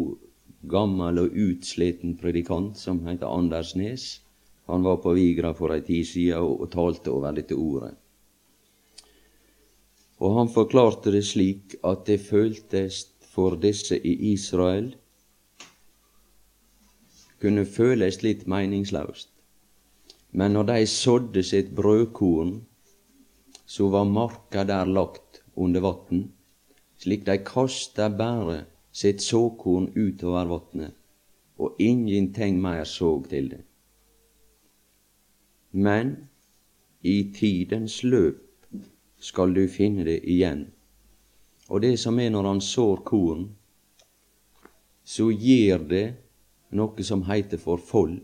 gammel 0.68 1.22
og 1.22 1.36
utsliten 1.38 2.16
predikant 2.18 2.80
som 2.80 3.04
heter 3.06 3.30
Anders 3.30 3.76
Nes. 3.78 4.08
Han 4.68 4.84
var 4.84 4.98
på 5.04 5.14
Vigra 5.14 5.54
for 5.56 5.76
ei 5.76 5.84
tid 5.86 6.08
sida 6.10 6.42
og, 6.42 6.64
og 6.66 6.72
talte 6.74 7.14
over 7.14 7.38
dette 7.38 7.56
ordet. 7.56 7.94
Og 10.18 10.40
han 10.40 10.50
forklarte 10.50 11.14
det 11.14 11.24
slik 11.30 11.78
at 11.86 12.08
det 12.10 12.18
føltes 12.26 13.04
for 13.38 13.54
disse 13.62 14.00
i 14.02 14.14
Israel 14.34 14.88
kunne 17.42 17.66
føles 17.70 18.24
litt 18.26 18.48
meningsløst. 18.50 19.30
Men 20.32 20.56
når 20.58 20.64
de 20.72 20.86
sådde 20.90 21.44
sitt 21.46 21.70
brødkorn, 21.78 22.56
så 23.66 23.90
var 23.94 24.10
marka 24.10 24.64
der 24.66 24.90
lagt 24.90 25.44
under 25.56 25.86
vatn, 25.86 26.24
slik 26.98 27.28
de 27.28 27.36
kasta 27.46 28.08
bare 28.10 28.64
sitt 28.90 29.22
såkorn 29.22 29.92
utover 29.94 30.50
vatnet, 30.50 30.96
og 31.62 31.78
ingenting 31.78 32.58
mer 32.62 32.90
såg 32.90 33.30
til 33.30 33.52
det. 33.54 33.62
Men 35.78 36.16
i 37.06 37.20
tidens 37.38 38.00
løp 38.04 38.42
skal 39.22 39.54
du 39.54 39.68
finne 39.70 40.10
det 40.10 40.24
igjen. 40.26 40.72
Og 41.70 41.82
det 41.84 41.98
som 42.00 42.20
er 42.20 42.32
når 42.32 42.48
han 42.48 42.62
sår 42.64 43.04
korn, 43.08 43.50
så 45.04 45.30
gir 45.32 45.84
det 45.88 46.06
noe 46.76 47.04
som 47.04 47.26
heiter 47.28 47.60
for 47.60 47.80
fold. 47.80 48.20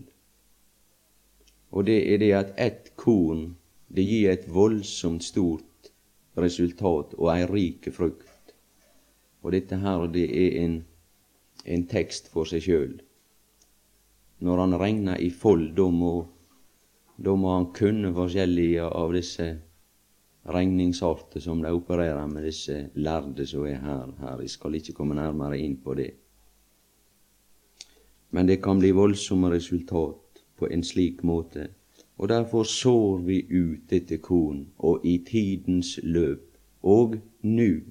Og 1.74 1.86
det 1.88 2.00
er 2.14 2.22
det 2.22 2.32
at 2.38 2.54
ett 2.60 2.92
korn 3.00 3.54
det 3.94 4.04
gir 4.08 4.32
et 4.32 4.48
voldsomt 4.50 5.24
stort 5.24 5.92
resultat 6.40 7.14
og 7.20 7.30
ei 7.34 7.44
rik 7.50 7.90
frukt. 7.94 8.54
Og 9.44 9.52
dette 9.54 9.78
her, 9.78 10.08
det 10.08 10.26
er 10.30 10.60
en, 10.64 10.78
en 11.66 11.84
tekst 11.88 12.30
for 12.34 12.50
seg 12.50 12.64
sjøl. 12.66 12.94
Når 14.44 14.60
han 14.60 14.78
regner 14.80 15.20
i 15.22 15.30
fold, 15.30 15.74
da 15.78 15.88
må, 15.92 16.14
da 17.18 17.36
må 17.36 17.54
han 17.58 17.70
kunne 17.76 18.14
forskjellige 18.16 18.88
av 18.88 19.14
disse 19.16 19.50
regningsarter 20.46 21.40
som 21.40 21.62
de 21.64 21.72
opererer 21.72 22.28
med, 22.28 22.44
disse 22.44 22.90
lærde 22.96 23.46
som 23.48 23.66
er 23.66 23.80
her. 23.80 24.12
her. 24.20 24.42
Jeg 24.42 24.50
skal 24.50 24.76
ikke 24.76 24.94
komme 24.94 25.16
nærmere 25.16 25.60
inn 25.60 25.78
på 25.78 25.94
det. 25.94 26.12
Men 28.32 28.48
det 28.48 28.62
kan 28.64 28.80
bli 28.80 28.92
voldsomme 28.92 29.50
resultat 29.50 30.44
på 30.58 30.68
en 30.68 30.84
slik 30.84 31.24
måte. 31.24 31.68
Og 32.18 32.30
derfor 32.30 32.64
sår 32.64 33.18
vi 33.26 33.42
ut 33.50 33.90
dette 33.90 34.18
korn, 34.18 34.68
og 34.78 35.06
i 35.06 35.18
tidens 35.26 36.00
løp, 36.04 36.58
og 36.84 37.16
nu, 37.42 37.82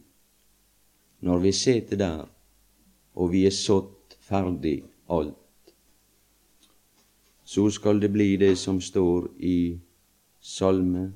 når 1.21 1.38
vi 1.38 1.52
sitter 1.52 1.97
der, 1.97 2.28
og 3.14 3.32
vi 3.32 3.47
er 3.47 3.50
sådd 3.50 4.16
ferdig 4.21 4.82
alt, 5.11 5.35
så 7.44 7.71
skal 7.71 8.00
det 8.00 8.12
bli 8.12 8.37
det 8.37 8.54
som 8.59 8.80
står 8.80 9.28
i 9.38 9.78
Salme 10.40 11.12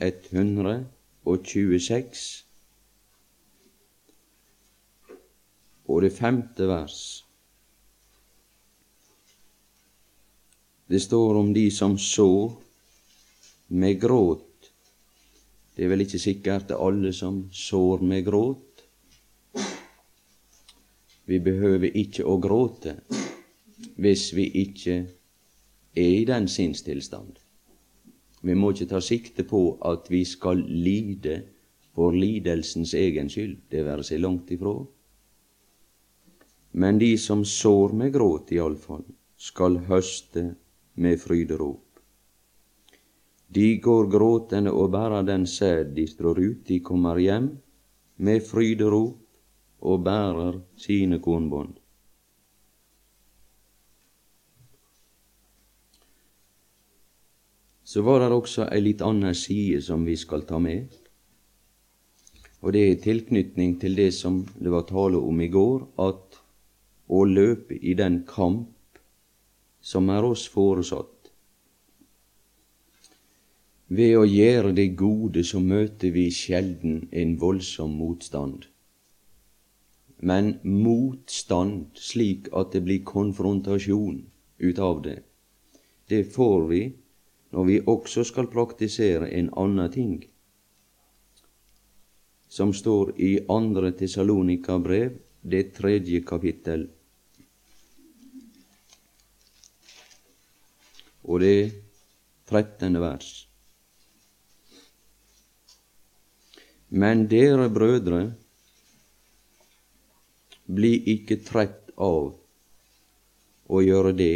126, 0.00 2.44
og 5.90 6.02
det 6.02 6.12
femte 6.14 6.66
vers. 6.70 7.26
Det 10.90 11.00
står 11.02 11.34
om 11.38 11.54
de 11.54 11.70
som 11.70 11.98
så 11.98 12.52
med 13.68 14.00
gråt. 14.00 14.70
Det 15.76 15.84
er 15.84 15.88
vel 15.92 16.00
ikke 16.02 16.18
sikkert 16.18 16.70
alle 16.74 17.12
som 17.14 17.44
sår 17.52 17.98
med 18.02 18.24
gråt. 18.26 18.82
Vi 21.30 21.38
behøver 21.38 21.94
ikke 21.94 22.26
å 22.26 22.40
gråte 22.42 22.96
hvis 24.00 24.32
vi 24.34 24.48
ikke 24.64 24.96
er 25.94 26.16
i 26.16 26.24
den 26.26 26.48
sinnstilstand. 26.50 27.38
Vi 28.40 28.54
må 28.56 28.70
ikke 28.72 28.88
ta 28.94 29.00
sikte 29.04 29.44
på 29.44 29.62
at 29.84 30.08
vi 30.10 30.22
skal 30.24 30.62
lide 30.64 31.42
for 31.94 32.14
lidelsens 32.16 32.94
egen 32.94 33.28
skyld, 33.28 33.58
det 33.68 33.84
være 33.84 34.06
seg 34.06 34.22
langt 34.22 34.50
ifra. 34.54 34.78
Men 36.72 37.00
de 37.02 37.16
som 37.18 37.44
sår 37.44 37.96
med 37.98 38.12
gråt, 38.14 38.52
iallfall, 38.54 39.04
skal 39.36 39.80
høste 39.88 40.44
med 41.00 41.18
fryderop. 41.20 41.82
De 43.50 43.66
går 43.82 44.06
gråtende 44.12 44.70
og 44.70 44.92
bærer 44.94 45.26
den 45.26 45.46
sæd 45.46 45.90
de 45.96 46.06
strår 46.06 46.38
ut, 46.38 46.60
de 46.68 46.78
kommer 46.86 47.18
hjem 47.18 47.50
med 48.22 48.44
fryderop 48.46 49.18
og 49.80 50.04
bærer 50.06 50.60
sine 50.78 51.18
kornbånd. 51.18 51.79
Så 57.90 58.04
var 58.06 58.20
det 58.22 58.30
også 58.30 58.68
ei 58.70 58.84
litt 58.84 59.00
anna 59.02 59.32
side 59.34 59.80
som 59.82 60.04
vi 60.06 60.14
skal 60.14 60.44
ta 60.46 60.60
med, 60.62 60.92
og 62.62 62.74
det 62.76 62.82
er 62.86 63.00
tilknytning 63.02 63.80
til 63.82 63.96
det 63.98 64.12
som 64.14 64.44
det 64.52 64.70
var 64.70 64.84
tale 64.86 65.18
om 65.18 65.40
i 65.42 65.48
går, 65.50 65.88
at 65.98 66.38
å 67.10 67.24
løpe 67.26 67.74
i 67.74 67.96
den 67.98 68.20
kamp 68.28 69.00
som 69.82 70.12
er 70.14 70.28
oss 70.28 70.44
foresatt. 70.52 71.32
Ved 73.90 74.14
å 74.20 74.22
gjøre 74.28 74.70
det 74.76 74.92
gode 74.94 75.42
så 75.42 75.58
møter 75.58 76.14
vi 76.14 76.28
sjelden 76.30 77.08
en 77.10 77.34
voldsom 77.42 77.96
motstand. 77.98 78.68
Men 80.22 80.60
motstand 80.62 81.98
slik 81.98 82.52
at 82.54 82.70
det 82.76 82.84
blir 82.86 83.02
konfrontasjon 83.02 84.22
ut 84.62 84.78
av 84.78 85.02
det, 85.02 85.22
det 86.06 86.28
får 86.36 86.68
vi 86.70 86.84
når 87.50 87.66
vi 87.66 87.80
også 87.86 88.24
skal 88.26 88.50
praktisere 88.50 89.30
en 89.38 89.50
annen 89.58 89.90
ting, 89.92 90.14
som 92.50 92.72
står 92.74 93.12
i 93.22 93.32
andre 93.50 93.92
Tessalonika 93.94 94.78
brev, 94.82 95.18
det 95.42 95.70
tredje 95.76 96.20
kapittel 96.26 96.88
og 101.24 101.40
det 101.40 101.70
trettende 102.50 103.00
vers. 103.00 103.30
Men 106.90 107.28
dere 107.30 107.70
brødre, 107.70 108.24
bli 110.66 110.90
ikke 111.14 111.38
trett 111.46 111.92
av 111.94 112.32
å 113.70 113.82
gjøre 113.82 114.12
det 114.18 114.34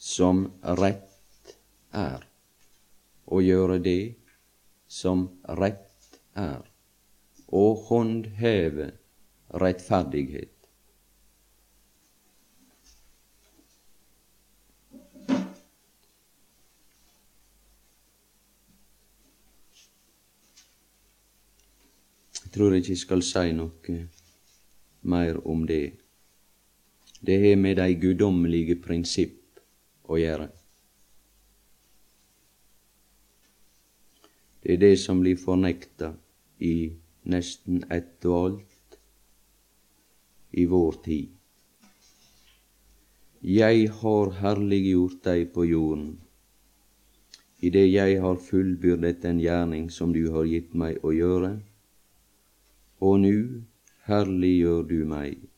som 0.00 0.46
rett 0.80 1.56
er, 1.92 2.22
å 3.28 3.40
gjøre 3.44 3.76
det 3.84 4.14
som 4.88 5.26
rett 5.60 6.16
er, 6.40 6.62
og 7.52 7.82
håndheve 7.90 8.86
rettferdighet. 9.60 10.54
Jeg 22.40 22.54
tror 22.56 22.74
ikke 22.74 22.94
jeg 22.96 23.02
skal 23.02 23.20
si 23.22 23.52
noe 23.54 23.98
mer 25.12 25.36
om 25.46 25.68
det. 25.68 25.92
Det 27.20 27.36
har 27.44 27.60
med 27.60 27.76
de 27.78 27.92
guddommelige 28.00 28.80
prinsipp 28.80 29.39
å 30.10 30.18
gjøre. 30.18 30.48
Det 34.60 34.74
er 34.74 34.80
det 34.82 34.96
som 35.00 35.22
blir 35.22 35.38
fornekta 35.40 36.12
i 36.66 36.74
nesten 37.32 37.84
ett 37.88 38.26
og 38.28 38.36
alt 38.40 38.98
i 40.50 40.66
vår 40.68 40.98
tid. 41.06 41.30
Jeg 43.40 43.86
har 44.02 44.34
herliggjort 44.42 45.22
deg 45.24 45.46
på 45.54 45.64
jorden, 45.64 46.18
idet 47.64 47.86
jeg 47.88 48.20
har 48.20 48.36
fullbyrdet 48.50 49.22
den 49.22 49.40
gjerning 49.40 49.88
som 49.94 50.12
du 50.12 50.26
har 50.34 50.44
gitt 50.50 50.74
meg 50.76 51.00
å 51.04 51.14
gjøre 51.16 51.54
og 53.00 53.20
nu 53.20 53.64
herliggjør 54.08 54.82
du 54.88 54.98
meg. 55.08 55.49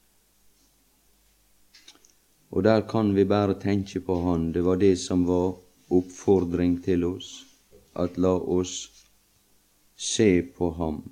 Og 2.52 2.64
der 2.64 2.82
kan 2.88 3.14
vi 3.16 3.24
bare 3.24 3.56
tenke 3.60 4.00
på 4.00 4.18
Han. 4.26 4.52
Det 4.52 4.64
var 4.64 4.76
det 4.76 4.96
som 5.00 5.24
var 5.26 5.56
oppfordring 5.90 6.82
til 6.84 7.04
oss, 7.04 7.46
at 7.96 8.18
la 8.18 8.34
oss 8.36 8.90
se 9.96 10.42
på 10.42 10.70
Ham, 10.76 11.02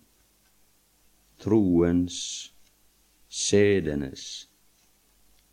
troens, 1.40 2.52
sedenes, 3.28 4.48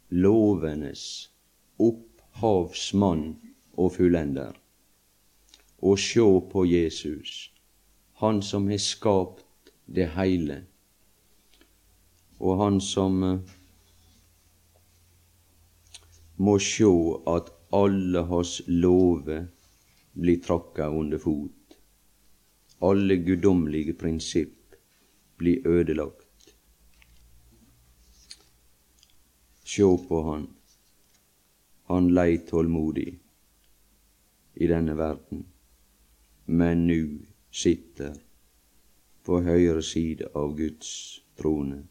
lovenes 0.10 1.04
opphavsmann 1.80 3.38
og 3.78 3.91
fullender, 3.95 4.56
og 5.78 6.00
sjå 6.00 6.30
på 6.52 6.65
Jesus, 6.65 7.52
Han 8.17 8.41
som 8.41 8.67
har 8.67 8.82
skapt 8.82 9.71
det 9.86 10.08
heile. 10.15 10.63
Og 12.39 12.58
han 12.63 12.80
som 12.82 13.23
eh, 13.23 13.57
må 16.38 16.58
sjå 16.62 16.93
at 17.30 17.50
alle 17.73 18.21
hans 18.30 18.60
lover 18.67 19.47
blir 20.13 20.41
tråkka 20.41 20.89
under 20.89 21.21
fot. 21.21 21.78
Alle 22.80 23.17
guddommelige 23.26 23.93
prinsipp 23.93 24.76
blir 25.38 25.67
ødelagt. 25.67 26.54
Sjå 29.63 29.89
på 30.08 30.21
han. 30.30 30.47
Han 31.89 32.13
lei 32.13 32.38
tålmodig 32.50 33.10
i 34.54 34.67
denne 34.67 34.97
verden, 34.97 35.45
men 36.45 36.88
nu 36.88 37.19
sitter 37.52 38.17
på 39.23 39.41
høyre 39.43 39.84
side 39.84 40.30
av 40.36 40.56
Guds 40.58 40.89
trone. 41.39 41.84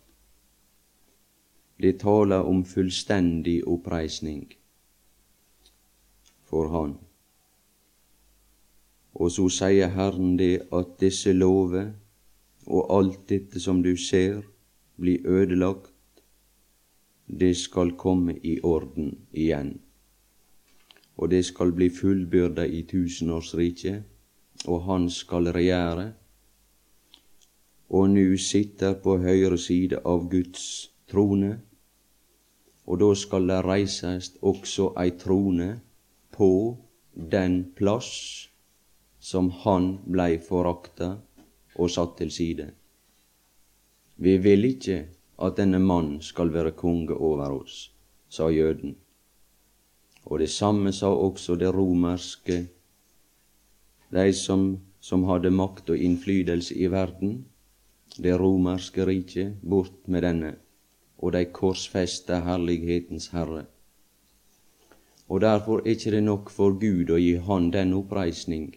Det 1.82 1.98
taler 2.00 2.42
om 2.42 2.64
fullstendig 2.64 3.60
oppreisning 3.68 4.46
for 6.44 6.68
Han. 6.72 6.96
Og 9.14 9.30
så 9.32 9.48
sier 9.48 9.92
Herren 9.92 10.36
det 10.40 10.68
at 10.72 10.96
disse 11.00 11.32
lover 11.32 11.92
og 12.66 12.90
alt 12.98 13.28
dette 13.28 13.60
som 13.60 13.82
du 13.82 13.96
ser, 13.96 14.42
blir 14.96 15.26
ødelagt, 15.26 15.92
det 17.26 17.56
skal 17.56 17.92
komme 17.96 18.38
i 18.42 18.60
orden 18.62 19.26
igjen. 19.32 19.80
Og 21.16 21.30
det 21.30 21.44
skal 21.44 21.72
bli 21.72 21.88
fullbyrda 21.90 22.66
i 22.66 22.82
tusenårsriket, 22.88 24.02
og 24.66 24.82
han 24.84 25.10
skal 25.10 25.52
regjere. 25.52 26.12
Og 27.88 28.10
nu 28.10 28.36
sitter 28.36 28.94
på 29.02 29.18
høyre 29.18 29.58
side 29.58 30.00
av 30.04 30.28
Guds 30.30 30.90
trone, 31.08 31.58
og 32.86 33.00
da 33.02 33.12
skal 33.18 33.48
det 33.50 33.62
reises 33.66 34.32
også 34.40 34.92
ei 35.02 35.12
trone 35.18 35.70
på 36.36 36.50
den 37.34 37.58
plass 37.74 38.12
som 39.20 39.50
han 39.64 39.96
blei 40.06 40.36
forakta 40.38 41.16
og 41.76 41.90
satt 41.90 42.14
til 42.20 42.30
side. 42.30 42.68
Vi 44.16 44.36
vil 44.38 44.68
ikke 44.70 45.00
at 45.42 45.56
denne 45.58 45.80
mannen 45.82 46.22
skal 46.22 46.52
være 46.54 46.76
konge 46.78 47.16
over 47.16 47.58
oss, 47.58 47.90
sa 48.28 48.48
jøden. 48.48 48.94
Og 50.26 50.38
det 50.40 50.50
samme 50.50 50.92
sa 50.92 51.10
også 51.10 51.56
det 51.58 51.72
romerske, 51.74 52.66
de 54.14 54.32
som, 54.32 54.78
som 55.00 55.26
hadde 55.28 55.50
makt 55.50 55.90
og 55.90 55.98
innflytelse 55.98 56.74
i 56.74 56.86
verden, 56.90 57.44
det 58.16 58.38
romerske 58.40 59.04
riket, 59.06 59.58
bort 59.60 60.06
med 60.06 60.22
denne 60.22 60.54
og 61.18 61.32
de 61.32 61.44
korsfesta 61.44 62.40
herlighetens 62.44 63.28
Herre. 63.32 63.64
Og 65.28 65.40
derfor 65.40 65.80
er 65.80 65.96
ikke 65.96 66.10
det 66.10 66.22
nok 66.22 66.50
for 66.50 66.76
Gud 66.80 67.10
å 67.10 67.18
gi 67.18 67.36
Han 67.48 67.70
den 67.70 67.94
oppreisning 67.94 68.74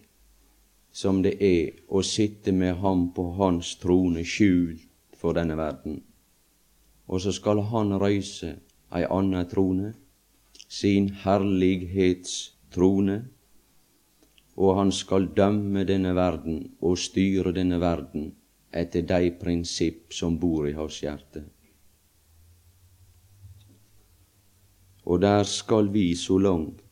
som 0.92 1.22
det 1.22 1.36
er 1.40 1.76
å 1.88 2.02
sitte 2.02 2.52
med 2.52 2.80
Ham 2.82 3.10
på 3.14 3.28
Hans 3.38 3.76
trone 3.78 4.24
skjult 4.26 4.82
for 5.16 5.36
denne 5.36 5.56
verden. 5.56 6.00
Og 7.06 7.20
så 7.20 7.32
skal 7.32 7.62
Han 7.70 7.94
røyse 8.00 8.56
ei 8.90 9.06
anna 9.10 9.44
trone, 9.46 9.92
sin 10.68 11.08
herlighetstrone, 11.22 13.20
og 14.56 14.76
han 14.76 14.92
skal 14.92 15.28
dømme 15.36 15.84
denne 15.88 16.14
verden 16.14 16.58
og 16.82 16.98
styre 16.98 17.52
denne 17.54 17.80
verden 17.80 18.32
etter 18.82 19.06
de 19.06 19.30
prinsipp 19.40 20.12
som 20.14 20.38
bor 20.38 20.68
i 20.68 20.74
hans 20.76 21.00
hjerte. 21.02 21.44
Og 25.04 25.20
der 25.20 25.44
skal 25.48 25.92
vi 25.92 26.14
så 26.14 26.38
langt 26.38 26.82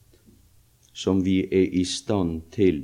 som 0.93 1.21
vi 1.25 1.43
er 1.45 1.75
i 1.79 1.85
stand 1.85 2.49
til 2.55 2.83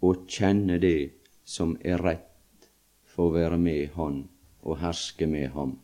å 0.00 0.14
kjenne 0.24 0.78
det 0.80 1.10
som 1.44 1.74
er 1.84 2.00
rett, 2.00 2.68
få 3.04 3.28
være 3.34 3.58
med 3.60 3.90
Han 3.96 4.22
og 4.62 4.78
herske 4.80 5.26
med 5.28 5.50
Ham. 5.52 5.76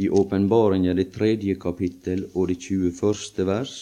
I 0.00 0.08
åpenbaringen 0.08 0.96
det 0.96 1.10
tredje 1.12 1.58
kapittel 1.60 2.28
og 2.32 2.48
det 2.48 2.60
21. 2.62 3.44
vers 3.44 3.74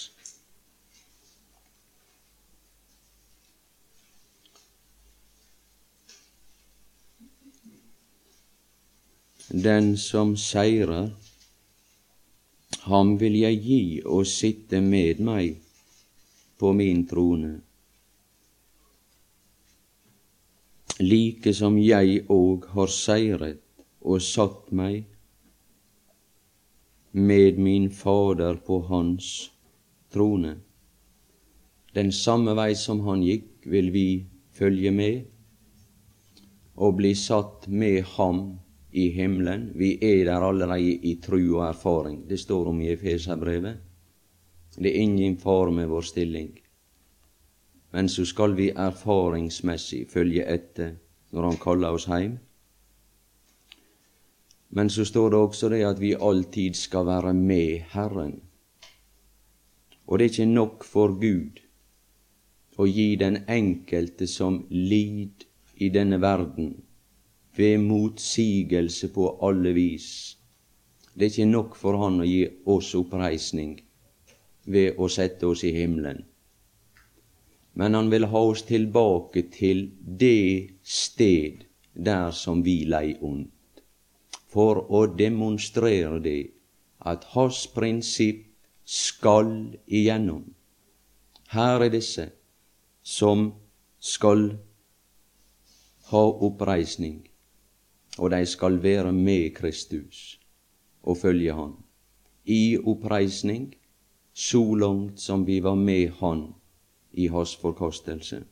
Den 9.50 9.96
som 9.96 10.36
seirer, 10.36 11.08
ham 12.84 13.14
vil 13.16 13.38
jeg 13.40 13.60
gi 13.64 13.84
å 14.04 14.18
sitte 14.28 14.82
med 14.84 15.22
meg 15.24 15.54
på 16.60 16.72
min 16.76 17.06
trone, 17.08 17.54
like 21.00 21.54
som 21.56 21.80
jeg 21.80 22.26
òg 22.28 22.68
har 22.74 22.92
seiret 22.92 23.64
og 24.04 24.20
satt 24.20 24.68
meg 24.68 25.08
med 27.16 27.56
min 27.56 27.88
Fader 27.88 28.60
på 28.68 28.82
hans 28.92 29.32
trone. 30.12 30.58
Den 31.96 32.12
samme 32.12 32.52
vei 32.52 32.74
som 32.76 33.00
han 33.08 33.24
gikk, 33.24 33.48
vil 33.64 33.92
vi 33.96 34.08
følge 34.52 34.92
med 34.92 35.24
og 36.76 36.98
bli 37.00 37.16
satt 37.16 37.64
med 37.72 38.04
ham 38.18 38.58
i 38.92 39.10
himmelen. 39.10 39.72
Vi 39.74 39.98
er 40.02 40.24
der 40.24 40.40
allerede 40.40 40.80
i 40.82 41.14
tru 41.22 41.40
og 41.58 41.68
erfaring. 41.68 42.28
Det 42.30 42.40
står 42.40 42.68
om 42.68 42.80
i 42.80 42.92
Efeserbrevet. 42.92 43.76
Det 44.78 44.86
er 44.86 45.00
ingen 45.00 45.38
fare 45.38 45.72
med 45.72 45.86
vår 45.86 46.00
stilling. 46.00 46.58
Men 47.92 48.08
så 48.08 48.24
skal 48.24 48.56
vi 48.56 48.70
erfaringsmessig 48.70 50.06
følge 50.10 50.44
etter 50.44 50.96
når 51.32 51.42
Han 51.42 51.56
kaller 51.56 51.88
oss 51.88 52.06
heim. 52.06 52.38
Men 54.70 54.90
så 54.90 55.04
står 55.04 55.30
det 55.30 55.38
også 55.38 55.68
det 55.68 55.84
at 55.84 56.00
vi 56.00 56.14
alltid 56.14 56.74
skal 56.74 57.06
være 57.06 57.34
med 57.34 57.80
Herren. 57.92 58.40
Og 60.06 60.18
det 60.18 60.24
er 60.24 60.30
ikke 60.30 60.52
nok 60.52 60.84
for 60.84 61.12
Gud 61.20 61.60
å 62.78 62.86
gi 62.86 63.16
den 63.16 63.42
enkelte 63.48 64.26
som 64.26 64.62
lid 64.70 65.44
i 65.76 65.88
denne 65.88 66.20
verden, 66.20 66.76
ved 67.58 67.78
motsigelse 67.82 69.08
på 69.14 69.32
alle 69.42 69.72
vis. 69.74 70.38
Det 71.14 71.26
er 71.26 71.30
ikke 71.32 71.50
nok 71.50 71.76
for 71.76 71.98
Han 71.98 72.20
å 72.22 72.26
gi 72.26 72.44
oss 72.70 72.92
oppreisning 72.94 73.72
ved 74.70 74.98
å 74.98 75.08
sette 75.10 75.46
oss 75.48 75.64
i 75.66 75.72
himmelen. 75.74 76.20
Men 77.74 77.94
han 77.94 78.10
vil 78.10 78.28
ha 78.30 78.42
oss 78.50 78.62
tilbake 78.66 79.48
til 79.54 79.88
det 79.98 80.78
sted 80.82 81.64
der 81.94 82.30
som 82.30 82.62
vi 82.62 82.84
lei 82.86 83.16
ondt, 83.20 83.82
for 84.46 84.84
å 84.94 85.06
demonstrere 85.18 86.20
det 86.22 86.50
at 87.10 87.26
hans 87.34 87.64
prinsipp 87.74 88.44
skal 88.84 89.50
igjennom. 89.86 90.44
Her 91.50 91.82
er 91.86 91.90
disse 91.90 92.28
som 93.02 93.50
skal 93.98 94.52
ha 96.12 96.24
oppreisning 96.48 97.27
og 98.18 98.30
de 98.30 98.46
skal 98.46 98.82
være 98.82 99.12
med 99.12 99.54
Kristus 99.54 100.40
og 101.02 101.16
følge 101.16 101.54
Han. 101.54 101.72
I 102.44 102.78
oppreisning, 102.78 103.74
så 104.34 104.74
langt 104.74 105.20
som 105.20 105.46
vi 105.46 105.62
var 105.62 105.74
med 105.74 106.10
Han 106.20 106.54
i 107.12 107.26
Hans 107.26 107.56
forkastelse. 107.56 108.44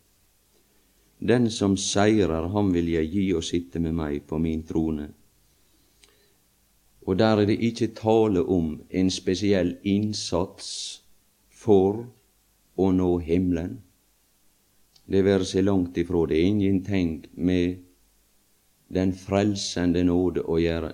Den 1.18 1.50
som 1.50 1.76
seirer, 1.76 2.48
ham 2.48 2.74
vil 2.74 2.90
jeg 2.92 3.08
gi 3.08 3.24
å 3.32 3.40
sitte 3.40 3.80
med 3.80 3.94
meg 3.96 4.26
på 4.28 4.38
min 4.38 4.62
trone. 4.68 5.08
Og 7.06 7.16
der 7.18 7.40
er 7.40 7.48
det 7.48 7.56
ikke 7.62 7.94
tale 7.96 8.42
om 8.42 8.82
en 8.90 9.10
spesiell 9.10 9.76
innsats 9.82 10.68
for 11.48 12.04
å 12.76 12.90
nå 12.92 13.10
himmelen. 13.24 13.78
Det 15.06 15.22
være 15.24 15.46
seg 15.46 15.64
langt 15.64 15.96
ifra. 15.96 16.26
Det 16.26 16.36
er 16.36 16.50
ingenting 16.50 17.24
med 17.32 17.85
den 18.88 19.12
frelsende 19.18 20.04
nåde 20.06 20.44
å 20.46 20.58
gjøre, 20.60 20.92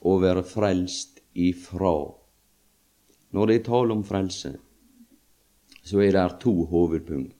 å 0.00 0.16
være 0.22 0.44
frelst 0.46 1.20
ifra. 1.34 1.96
Når 3.30 3.46
det 3.46 3.56
er 3.58 3.66
tale 3.66 3.94
om 3.94 4.04
frelse, 4.06 4.54
så 5.84 6.00
er 6.04 6.16
det 6.16 6.40
to 6.42 6.54
hovedpunkt. 6.70 7.36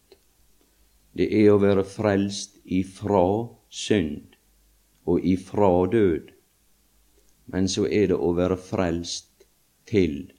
Det 1.16 1.27
er 1.35 1.51
å 1.51 1.61
være 1.62 1.85
frelst 1.85 2.61
ifra 2.64 3.49
synd 3.71 4.37
og 5.11 5.25
ifra 5.27 5.71
død, 5.90 6.31
men 7.51 7.66
så 7.69 7.87
er 7.88 8.12
det 8.12 8.19
å 8.19 8.31
være 8.37 8.59
frelst 8.62 9.47
til. 9.90 10.31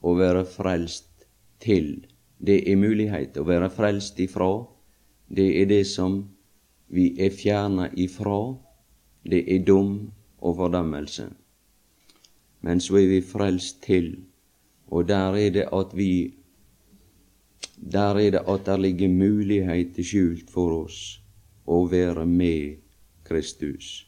Å 0.00 0.14
være 0.16 0.46
frelst 0.48 1.26
til. 1.60 2.06
Det 2.38 2.62
er 2.70 2.78
mulighet. 2.80 3.36
Å 3.36 3.44
være 3.44 3.68
frelst 3.72 4.20
ifra, 4.22 4.64
det 5.28 5.48
er 5.60 5.68
det 5.68 5.82
som 5.90 6.22
vi 6.88 7.14
er 7.18 7.30
fjerna 7.30 7.88
ifra, 7.96 8.54
det 9.26 9.42
er 9.54 9.64
dom 9.66 10.12
og 10.38 10.56
fordømmelse. 10.56 11.28
Men 12.60 12.80
så 12.80 12.96
er 12.96 13.08
vi 13.10 13.20
frelst 13.22 13.82
til, 13.82 14.24
og 14.86 15.08
der 15.08 15.34
er 15.34 15.50
det 15.50 15.68
at 15.72 15.96
vi 15.96 16.34
Der 17.92 18.16
er 18.16 18.30
det 18.30 18.40
at 18.48 18.66
der 18.66 18.76
ligger 18.76 19.08
muligheter 19.08 20.02
skjult 20.02 20.50
for 20.50 20.84
oss 20.84 21.20
å 21.66 21.84
være 21.86 22.26
med 22.26 22.78
Kristus. 23.24 24.06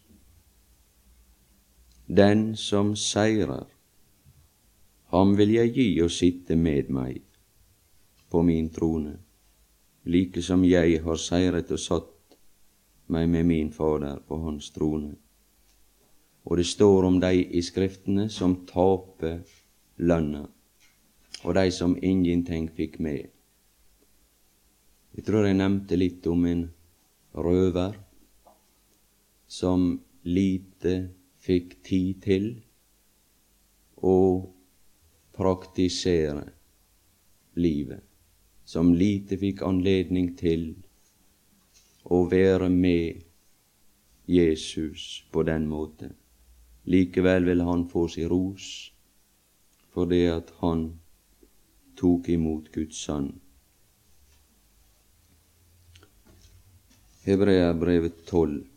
Den 2.08 2.56
som 2.56 2.94
seirer, 2.96 3.66
ham 5.12 5.36
vil 5.36 5.52
jeg 5.52 5.74
gi 5.74 5.88
å 6.00 6.08
sitte 6.08 6.56
med 6.56 6.88
meg 6.88 7.20
på 8.30 8.42
min 8.42 8.70
trone, 8.70 9.18
like 10.04 10.42
som 10.42 10.64
jeg 10.64 11.02
har 11.04 11.20
seiret 11.20 11.70
og 11.70 11.82
satt 11.82 12.17
meg 13.08 13.28
med 13.28 13.46
min 13.46 13.72
Fader 13.72 14.20
på 14.28 14.36
hans 14.42 14.70
trone. 14.70 15.14
Og 16.44 16.56
det 16.56 16.66
står 16.66 17.04
om 17.04 17.18
de 17.20 17.32
i 17.44 17.62
Skriftene 17.62 18.28
som 18.32 18.54
taper 18.68 19.40
lønna, 19.96 20.46
og 21.44 21.54
de 21.54 21.70
som 21.70 21.96
ingenting 22.02 22.68
fikk 22.72 22.98
med. 23.00 23.28
Jeg 25.16 25.24
tror 25.26 25.46
jeg 25.48 25.58
nevnte 25.58 25.98
litt 25.98 26.26
om 26.30 26.44
en 26.46 26.64
røver 27.34 27.96
som 29.48 29.90
lite 30.22 30.94
fikk 31.42 31.78
tid 31.84 32.22
til 32.22 32.48
å 34.04 34.16
praktisere 35.34 36.44
livet, 37.58 38.02
som 38.64 38.92
lite 38.94 39.38
fikk 39.40 39.62
anledning 39.66 40.34
til 40.38 40.70
å 42.08 42.22
være 42.28 42.68
med 42.72 43.24
Jesus 44.28 45.24
på 45.32 45.42
den 45.48 45.66
måten. 45.68 46.14
Likevel 46.88 47.44
vil 47.48 47.64
han 47.64 47.84
få 47.88 48.06
si 48.12 48.24
ros 48.28 48.68
for 49.92 50.08
det 50.08 50.24
at 50.32 50.52
han 50.62 50.86
tok 51.98 52.28
imot 52.32 52.70
Guds 52.72 53.00
sønn. 53.04 53.32
Hebreabrevet 57.24 58.24
tolv. 58.28 58.67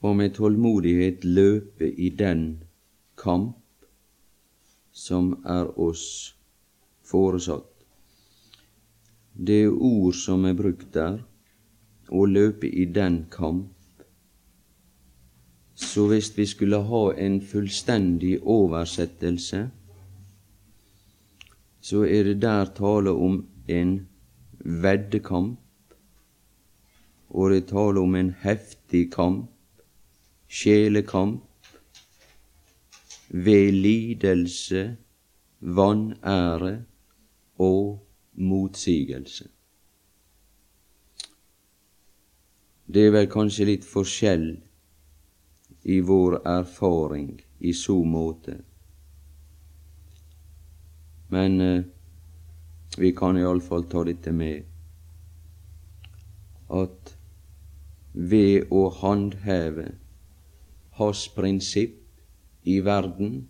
Og 0.00 0.16
med 0.16 0.34
tålmodighet 0.34 1.24
løpe 1.24 1.90
i 1.90 2.08
den 2.08 2.62
kamp 3.16 3.56
som 4.92 5.32
er 5.46 5.70
oss 5.78 6.34
foresatt. 7.02 7.66
Det 9.34 9.68
ord 9.68 10.14
som 10.14 10.44
er 10.44 10.54
brukt 10.58 10.94
der, 10.94 11.18
å 12.10 12.24
løpe 12.26 12.66
i 12.66 12.84
den 12.84 13.24
kamp, 13.30 13.74
så 15.78 16.08
hvis 16.10 16.32
vi 16.34 16.46
skulle 16.46 16.80
ha 16.88 17.02
en 17.14 17.40
fullstendig 17.40 18.38
oversettelse, 18.42 19.68
så 21.80 22.02
er 22.04 22.24
det 22.24 22.40
der 22.42 22.72
tale 22.74 23.14
om 23.14 23.44
en 23.68 23.92
veddekamp, 24.58 25.60
og 27.28 27.50
det 27.50 27.62
er 27.62 27.70
tale 27.70 28.02
om 28.02 28.16
en 28.18 28.32
heftig 28.42 29.04
kamp, 29.14 29.46
sjelekamp, 30.48 31.44
ved 33.28 33.72
lidelse, 33.72 34.96
vanære 35.60 36.84
og 37.58 38.06
motsigelse. 38.32 39.48
Det 42.94 43.06
er 43.06 43.12
vel 43.12 43.28
kanskje 43.28 43.66
litt 43.68 43.84
forskjell 43.84 44.46
i 45.92 45.98
vår 46.00 46.38
erfaring 46.48 47.34
i 47.60 47.74
så 47.76 47.98
måte, 48.04 48.56
men 51.28 51.60
eh, 51.60 51.84
vi 52.96 53.12
kan 53.12 53.36
iallfall 53.36 53.84
ta 53.92 54.06
dette 54.08 54.32
med 54.32 54.64
at 56.80 57.12
ved 58.32 58.72
å 58.72 58.86
håndheve 59.02 59.90
hans 60.98 61.28
prinsipp 61.34 61.96
i 62.68 62.80
verden 62.84 63.46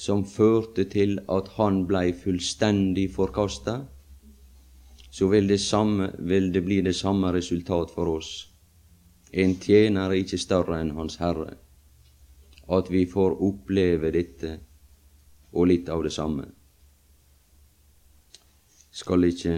som 0.00 0.22
førte 0.24 0.86
til 0.88 1.18
at 1.28 1.48
han 1.58 1.82
blei 1.88 2.12
fullstendig 2.16 3.10
forkasta, 3.12 3.80
så 5.10 5.26
vil 5.28 5.48
det, 5.50 5.58
samme, 5.60 6.12
vil 6.18 6.52
det 6.54 6.62
bli 6.64 6.80
det 6.86 6.94
samme 6.96 7.32
resultat 7.34 7.90
for 7.92 8.08
oss. 8.14 8.30
En 9.32 9.56
tjener 9.60 10.08
er 10.08 10.22
ikke 10.22 10.38
større 10.38 10.78
enn 10.80 10.94
Hans 10.96 11.18
Herre. 11.20 11.56
At 12.70 12.90
vi 12.90 13.04
får 13.10 13.36
oppleve 13.42 14.12
dette 14.14 14.54
og 15.52 15.66
litt 15.70 15.90
av 15.90 16.04
det 16.06 16.14
samme. 16.14 16.46
Skal 18.90 19.26
ikke 19.26 19.56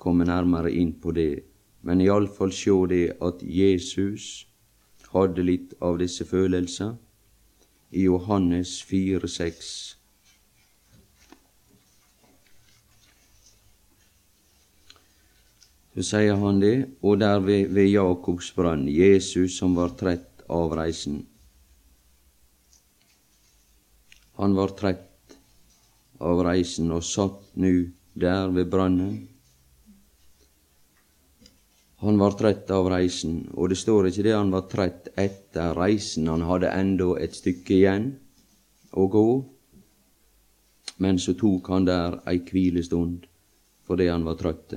komme 0.00 0.26
nærmere 0.28 0.72
inn 0.72 0.94
på 1.00 1.12
det, 1.16 1.44
men 1.84 2.00
iallfall 2.00 2.52
sjå 2.52 2.78
det 2.88 3.04
at 3.24 3.44
Jesus 3.44 4.46
hadde 5.14 5.44
litt 5.46 5.74
av 5.84 5.98
disse 6.02 6.26
følelser 6.26 6.94
i 7.94 8.06
Johannes 8.08 8.80
4,6. 8.88 9.68
Så 15.94 16.02
sier 16.02 16.40
han 16.42 16.58
det, 16.58 16.74
og 17.06 17.20
der 17.22 17.38
ved, 17.38 17.68
ved 17.70 17.92
Jakobs 17.92 18.50
brønn, 18.56 18.88
Jesus 18.90 19.60
som 19.60 19.76
var 19.78 19.94
trett 19.94 20.42
av 20.50 20.74
reisen. 20.74 21.20
Han 24.40 24.56
var 24.58 24.74
trett 24.74 25.36
av 26.18 26.42
reisen 26.42 26.90
og 26.90 27.04
satt 27.06 27.54
nu 27.54 27.92
der 28.18 28.50
ved 28.50 28.66
brønnen 28.70 29.22
han 32.04 32.18
var 32.18 32.34
trett 32.36 32.70
av 32.70 32.88
reisen, 32.92 33.46
og 33.56 33.70
det 33.72 33.78
står 33.80 34.10
ikke 34.10 34.24
det 34.26 34.34
han 34.36 34.52
var 34.52 34.66
trett 34.68 35.08
etter 35.16 35.72
reisen, 35.78 36.28
han 36.28 36.44
hadde 36.44 36.72
enda 36.76 37.14
et 37.20 37.36
stykke 37.36 37.78
igjen 37.78 38.10
å 38.92 39.06
gå, 39.08 39.28
men 41.00 41.18
så 41.18 41.32
tok 41.38 41.70
han 41.72 41.88
der 41.88 42.18
ei 42.28 42.42
hvilestund 42.44 43.24
fordi 43.84 44.08
han 44.08 44.24
var 44.24 44.36
trøtt. 44.40 44.74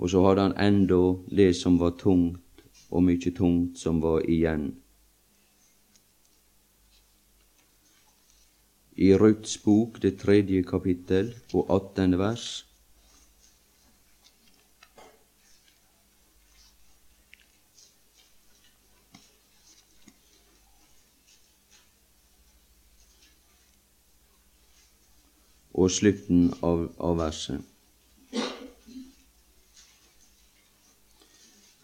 Og 0.00 0.10
så 0.10 0.22
hadde 0.24 0.48
han 0.48 0.58
enda 0.58 1.00
det 1.30 1.52
som 1.58 1.78
var 1.78 1.96
tungt, 2.00 2.64
og 2.90 3.04
mykje 3.06 3.34
tungt 3.36 3.78
som 3.78 4.00
var 4.02 4.24
igjen. 4.26 4.70
I 9.00 9.12
Ruths 9.18 9.56
bok, 9.62 10.00
det 10.02 10.18
tredje 10.20 10.62
kapittel 10.66 11.32
og 11.54 11.70
attende 11.72 12.18
vers, 12.20 12.64
og 25.74 25.90
slutten 25.90 26.48
av, 26.62 26.88
av 26.98 27.18
verset. 27.18 27.66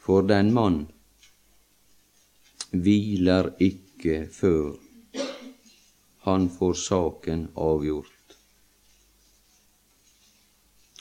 For 0.07 0.23
den 0.27 0.53
mann 0.55 0.85
hviler 2.71 3.51
ikke 3.63 4.27
før 4.31 4.77
han 6.27 6.49
får 6.51 6.75
saken 6.83 7.49
avgjort. 7.55 8.37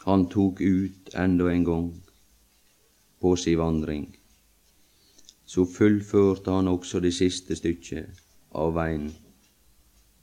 Han 0.05 0.27
tok 0.29 0.61
ut 0.61 1.13
enda 1.17 1.49
en 1.49 1.63
gang 1.65 1.87
på 3.21 3.33
si 3.41 3.55
vandring. 3.57 4.05
Så 5.45 5.65
fullførte 5.65 6.53
han 6.53 6.67
også 6.69 7.01
det 7.01 7.13
siste 7.17 7.57
stykket 7.57 8.21
av 8.53 8.75
veien, 8.77 9.07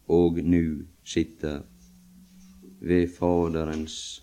og 0.07 0.39
nu 0.43 0.87
sitter 1.03 1.63
Faderens, 3.19 4.23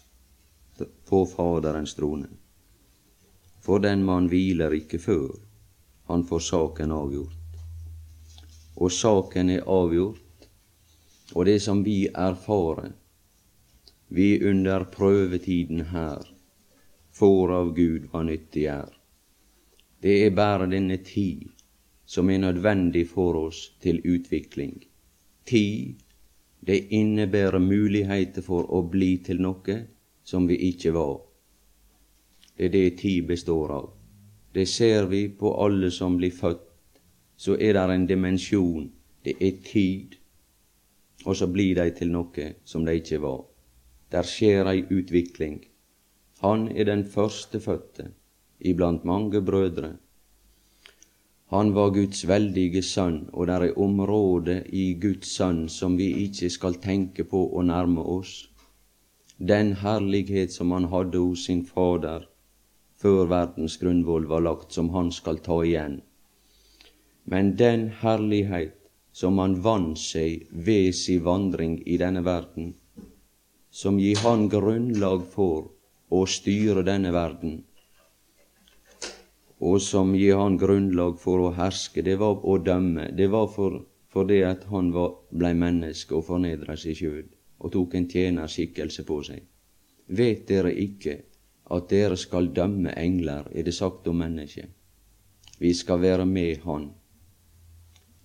på 1.06 1.26
Faderens 1.26 1.96
trone. 1.96 2.28
For 3.62 3.80
den 3.80 4.04
mann 4.04 4.28
hviler 4.28 4.74
ikke 4.76 5.00
før 5.00 5.38
han 6.10 6.26
får 6.28 6.44
saken 6.44 6.92
avgjort. 6.92 7.62
Og 8.76 8.92
saken 8.92 9.52
er 9.54 9.68
avgjort, 9.68 10.48
og 11.36 11.46
det 11.46 11.60
som 11.64 11.84
vi 11.86 12.08
erfarer, 12.08 12.92
vi 14.08 14.28
under 14.52 14.84
prøvetiden 14.90 15.86
her, 15.94 16.28
får 17.14 17.56
av 17.62 17.72
Gud 17.78 18.10
hva 18.12 18.26
nyttig 18.26 18.66
er. 18.74 18.92
Det 20.02 20.18
er 20.26 20.36
bare 20.36 20.68
denne 20.72 20.98
tid 21.06 21.48
som 22.10 22.30
er 22.34 22.42
nødvendig 22.42 23.06
for 23.08 23.38
oss 23.46 23.70
til 23.84 24.02
utvikling. 24.04 24.80
Tid 25.46 26.02
Det 26.60 26.80
innebærer 26.92 27.60
muligheter 27.60 28.44
for 28.44 28.68
å 28.76 28.82
bli 28.92 29.18
til 29.24 29.42
noe 29.42 29.78
som 30.24 30.48
vi 30.48 30.58
ikke 30.70 30.92
var. 30.94 31.20
Det 32.58 32.66
er 32.66 32.74
det 32.74 32.98
tid 33.00 33.28
består 33.28 33.72
av. 33.72 33.90
Det 34.54 34.66
ser 34.68 35.08
vi 35.08 35.28
på 35.30 35.54
alle 35.64 35.92
som 35.92 36.18
blir 36.18 36.32
født. 36.36 36.66
Så 37.38 37.56
er 37.56 37.74
det 37.74 37.86
en 37.94 38.08
dimensjon. 38.08 38.90
Det 39.24 39.38
er 39.40 39.62
tid. 39.64 40.18
Og 41.26 41.36
så 41.36 41.48
blir 41.48 41.76
de 41.76 41.88
til 41.96 42.12
noe 42.12 42.50
som 42.66 42.86
de 42.86 42.98
ikke 43.00 43.22
var. 43.24 43.46
Der 44.12 44.28
skjer 44.28 44.68
ei 44.68 44.84
utvikling. 44.90 45.62
Han 46.42 46.68
er 46.72 46.90
den 46.90 47.06
førstefødte 47.06 48.10
iblant 48.60 49.06
mange 49.06 49.42
brødre. 49.42 49.94
Han 51.50 51.74
var 51.74 51.90
Guds 51.90 52.28
veldige 52.30 52.82
sønn, 52.86 53.24
og 53.34 53.48
det 53.50 53.56
er 53.56 53.78
områder 53.82 54.68
i 54.70 54.94
Guds 55.02 55.32
sønn 55.34 55.64
som 55.74 55.96
vi 55.98 56.12
ikke 56.26 56.50
skal 56.54 56.76
tenke 56.84 57.26
på 57.26 57.42
å 57.58 57.64
nærme 57.66 58.04
oss. 58.06 58.34
Den 59.40 59.74
herlighet 59.82 60.54
som 60.54 60.76
han 60.76 60.86
hadde 60.92 61.18
hos 61.18 61.48
sin 61.48 61.64
Fader 61.66 62.28
før 63.02 63.30
verdens 63.32 63.78
grunnvoll 63.82 64.28
var 64.30 64.44
lagt, 64.46 64.74
som 64.76 64.92
han 64.94 65.10
skal 65.16 65.40
ta 65.42 65.62
igjen. 65.64 66.02
Men 67.26 67.56
den 67.56 67.88
herlighet 68.02 68.76
som 69.12 69.40
han 69.42 69.56
vant 69.64 69.98
seg 69.98 70.46
ved 70.52 70.94
sin 70.96 71.24
vandring 71.26 71.80
i 71.86 71.98
denne 71.98 72.22
verden, 72.26 72.76
som 73.72 73.98
gir 74.00 74.20
han 74.26 74.50
grunnlag 74.52 75.26
for 75.34 75.72
å 76.10 76.26
styre 76.30 76.84
denne 76.86 77.14
verden, 77.16 77.64
og 79.60 79.82
som 79.84 80.14
gir 80.16 80.38
han 80.40 80.58
grunnlag 80.58 81.18
for 81.20 81.44
å 81.44 81.54
herske, 81.56 82.02
det 82.02 82.16
var 82.22 82.40
å 82.48 82.58
dømme. 82.64 83.10
Det 83.16 83.28
var 83.28 83.50
for, 83.52 83.82
for 84.08 84.28
det 84.28 84.40
at 84.48 84.64
han 84.72 84.94
var, 84.96 85.18
blei 85.32 85.52
menneske 85.54 86.16
og 86.16 86.28
fornedra 86.32 86.78
seg 86.80 86.96
sjøl 87.00 87.26
og 87.60 87.74
tok 87.74 87.96
en 88.00 88.08
tjenerskikkelse 88.08 89.04
på 89.04 89.18
seg. 89.28 89.42
Vet 90.16 90.46
dere 90.48 90.72
ikke 90.72 91.18
at 91.76 91.90
dere 91.92 92.16
skal 92.18 92.54
dømme 92.56 92.94
engler, 92.98 93.50
er 93.52 93.68
det 93.68 93.76
sagt 93.76 94.08
om 94.08 94.22
mennesket. 94.24 94.70
Vi 95.60 95.74
skal 95.76 96.00
være 96.02 96.26
med 96.26 96.64
Han. 96.64 96.88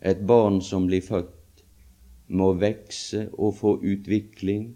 Et 0.00 0.20
barn 0.26 0.60
som 0.62 0.86
blir 0.86 1.02
født, 1.02 1.64
må 2.28 2.52
vekse 2.56 3.26
og 3.34 3.56
få 3.58 3.74
utvikling 3.82 4.70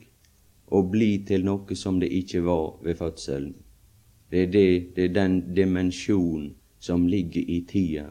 og 0.75 0.91
bli 0.91 1.23
til 1.25 1.47
noe 1.47 1.77
som 1.79 2.01
det 2.03 2.11
ikke 2.13 2.43
var 2.45 2.83
ved 2.83 2.99
fødselen. 2.99 3.55
Det 4.31 4.43
er, 4.43 4.47
det, 4.53 4.97
det 4.97 5.05
er 5.05 5.15
den 5.15 5.55
dimensjonen 5.57 6.55
som 6.79 7.07
ligger 7.07 7.43
i 7.49 7.61
tida. 7.69 8.11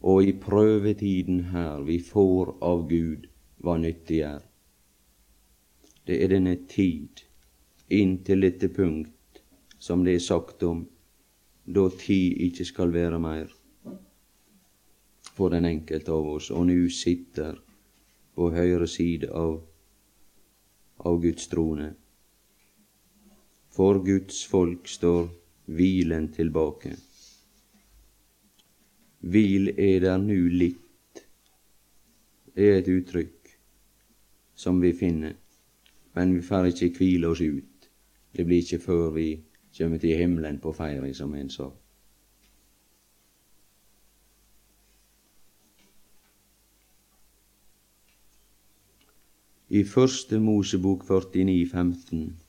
Og 0.00 0.24
i 0.24 0.32
prøvetiden 0.32 1.40
her 1.52 1.82
vi 1.86 1.98
får 2.02 2.56
av 2.62 2.88
Gud 2.90 3.28
hva 3.62 3.76
nyttig 3.78 4.20
er. 4.26 4.42
Det 6.06 6.18
er 6.24 6.32
denne 6.32 6.56
tid 6.70 7.22
inntil 7.90 8.42
dette 8.44 8.68
punkt 8.68 9.42
som 9.78 10.04
det 10.04 10.14
er 10.18 10.24
sagt 10.24 10.62
om, 10.62 10.82
da 11.64 11.88
tid 12.00 12.40
ikke 12.48 12.64
skal 12.64 12.92
være 12.92 13.18
mer 13.22 13.52
for 15.38 15.54
den 15.54 15.68
enkelte 15.68 16.10
av 16.10 16.26
oss, 16.34 16.50
og 16.50 16.66
nå 16.66 16.88
sitter 16.90 17.60
på 18.34 18.50
høyre 18.50 18.88
side 18.90 19.28
av, 19.30 19.60
av 21.06 21.20
Guds 21.22 21.46
trone. 21.52 21.92
For 23.78 24.00
Guds 24.02 24.46
folk 24.46 24.88
står 24.90 25.28
hvilen 25.70 26.32
tilbake. 26.34 26.96
Hvil 29.20 29.68
er 29.68 30.00
der 30.02 30.16
nu 30.18 30.48
litt, 30.50 31.20
er 32.58 32.80
et 32.80 32.90
uttrykk 32.90 33.52
som 34.58 34.80
vi 34.82 34.90
finner, 34.98 35.36
men 36.18 36.34
vi 36.34 36.42
får 36.42 36.72
ikke 36.72 36.90
hvile 36.96 37.30
oss 37.30 37.44
ut. 37.44 37.86
Det 38.34 38.48
blir 38.50 38.64
ikke 38.64 38.80
før 38.82 39.14
vi 39.14 39.28
kommer 39.78 40.02
til 40.02 40.18
himmelen 40.24 40.58
på 40.58 40.74
feiring, 40.74 41.14
som 41.14 41.38
en 41.38 41.54
sa. 41.54 41.70
I 49.70 49.86
Første 49.86 50.42
Mosebok 50.42 51.06
49, 51.06 51.70
15 51.70 52.47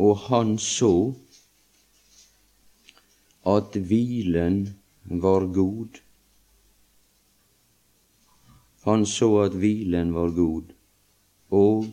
og 0.00 0.16
han 0.30 0.54
så 0.58 1.12
at 3.50 3.76
hvilen 3.76 4.62
var 5.24 5.44
god. 5.52 5.98
Han 8.86 9.04
så 9.06 9.28
at 9.42 9.56
hvilen 9.60 10.14
var 10.16 10.32
god, 10.36 10.72
og 11.50 11.90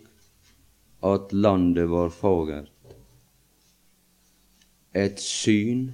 at 1.03 1.33
landet 1.33 1.89
var 1.91 2.13
fagert. 2.15 2.71
Et 4.95 5.19
syn 5.19 5.89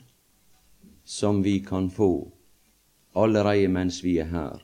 som 1.04 1.41
vi 1.43 1.58
kan 1.65 1.89
få 1.91 2.12
allereie 3.17 3.67
mens 3.73 4.04
vi 4.06 4.19
er 4.21 4.30
her. 4.30 4.62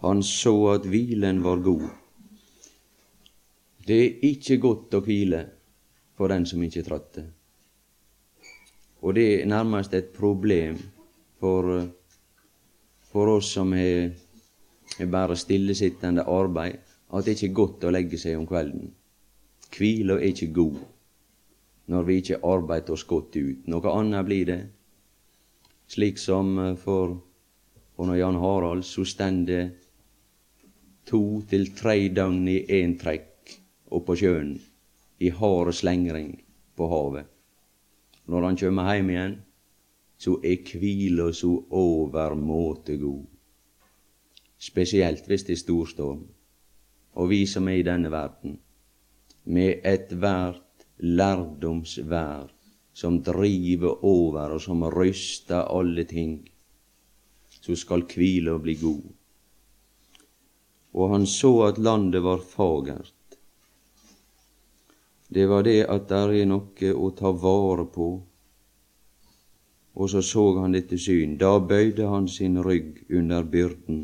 Han 0.00 0.24
så 0.24 0.56
at 0.78 0.88
hvilen 0.88 1.44
var 1.44 1.60
god. 1.62 1.86
Det 3.86 4.00
er 4.06 4.26
ikke 4.32 4.60
godt 4.64 4.96
å 4.96 5.04
hvile 5.04 5.44
for 6.18 6.32
den 6.32 6.46
som 6.50 6.62
ikke 6.66 6.82
trøtte. 6.82 7.22
Og 9.06 9.14
det 9.14 9.26
er 9.30 9.46
nærmest 9.46 9.94
et 9.94 10.10
problem 10.14 10.78
for, 11.38 11.86
for 13.12 13.36
oss 13.36 13.52
som 13.54 13.72
har, 13.72 14.10
bare 15.06 15.36
stillesittende 15.38 16.24
arbeid, 16.26 16.80
at 17.14 17.24
det 17.24 17.36
ikke 17.36 17.46
er 17.46 17.58
godt 17.60 17.84
å 17.86 17.92
legge 17.94 18.18
seg 18.18 18.38
om 18.38 18.48
kvelden. 18.50 18.88
Hvila 19.76 20.16
er 20.18 20.32
ikke 20.32 20.52
god 20.56 20.78
når 21.88 22.04
vi 22.04 22.16
ikke 22.20 22.40
arbeider 22.44 22.92
oss 22.92 23.04
godt 23.08 23.36
ut. 23.38 23.68
Noe 23.70 23.92
annet 23.94 24.26
blir 24.26 24.48
det. 24.48 24.58
Slik 25.88 26.18
som 26.20 26.50
for, 26.82 27.14
for 27.96 28.16
Jan 28.16 28.36
Harald 28.42 28.84
så 28.84 29.06
stender 29.08 29.70
to 31.08 31.22
til 31.48 31.70
tre 31.78 31.96
døgn 32.12 32.42
i 32.50 32.58
én 32.80 32.98
trekk 33.00 33.54
oppå 33.96 34.18
sjøen 34.20 34.58
i 35.18 35.30
hard 35.30 35.74
slengring 35.74 36.44
på 36.76 36.88
havet. 36.88 37.26
Når 38.28 38.44
han 38.44 38.58
kjem 38.60 38.80
heim 38.84 39.10
igjen, 39.10 39.36
så 40.18 40.36
er 40.44 40.62
kvila 40.66 41.30
så 41.32 41.50
overmåte 41.70 42.98
god. 43.00 43.24
Spesielt 44.58 45.26
hvis 45.26 45.46
det 45.46 45.54
er 45.54 45.62
storstorm. 45.62 46.24
Og 47.18 47.30
vi 47.30 47.44
som 47.50 47.68
er 47.68 47.80
i 47.80 47.86
denne 47.86 48.10
verden, 48.12 48.58
med 49.48 49.80
ethvert 49.86 50.86
lærdomsvær 50.98 52.50
som 52.92 53.20
driver 53.22 54.04
over 54.04 54.54
og 54.54 54.62
som 54.62 54.82
ryster 54.92 55.62
alle 55.70 56.04
ting, 56.04 56.40
så 57.48 57.76
skal 57.78 58.06
kvila 58.10 58.58
bli 58.62 58.74
god. 58.80 59.06
Og 60.94 61.14
han 61.14 61.26
så 61.26 61.52
at 61.68 61.78
landet 61.78 62.22
var 62.22 62.42
fagert 62.42 63.14
det 65.28 65.46
var 65.46 65.62
det 65.62 65.82
at 65.84 66.08
der 66.08 66.32
er 66.32 66.46
noe 66.48 66.92
å 66.94 67.10
ta 67.16 67.32
vare 67.36 67.84
på. 67.92 68.08
Og 69.98 70.10
så 70.10 70.22
så 70.22 70.44
han 70.60 70.76
dette 70.76 70.98
syn. 70.98 71.36
Da 71.36 71.58
bøyde 71.60 72.06
han 72.08 72.28
sin 72.28 72.56
rygg 72.64 73.02
under 73.10 73.44
byrden. 73.44 73.98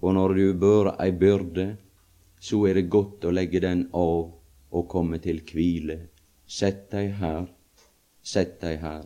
Og 0.00 0.14
når 0.14 0.34
du 0.38 0.46
bør 0.54 0.92
ei 1.02 1.10
byrde, 1.12 1.66
så 2.40 2.62
er 2.68 2.78
det 2.78 2.88
godt 2.92 3.24
å 3.26 3.34
legge 3.34 3.60
den 3.60 3.88
av 3.92 4.32
og 4.76 4.88
komme 4.88 5.18
til 5.24 5.42
hvile. 5.50 5.98
Sett 6.46 6.86
deg 6.92 7.16
her, 7.20 7.48
sett 8.22 8.60
deg 8.62 8.80
her. 8.80 9.04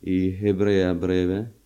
I 0.00 0.30
Hebreabrevet 0.40 1.57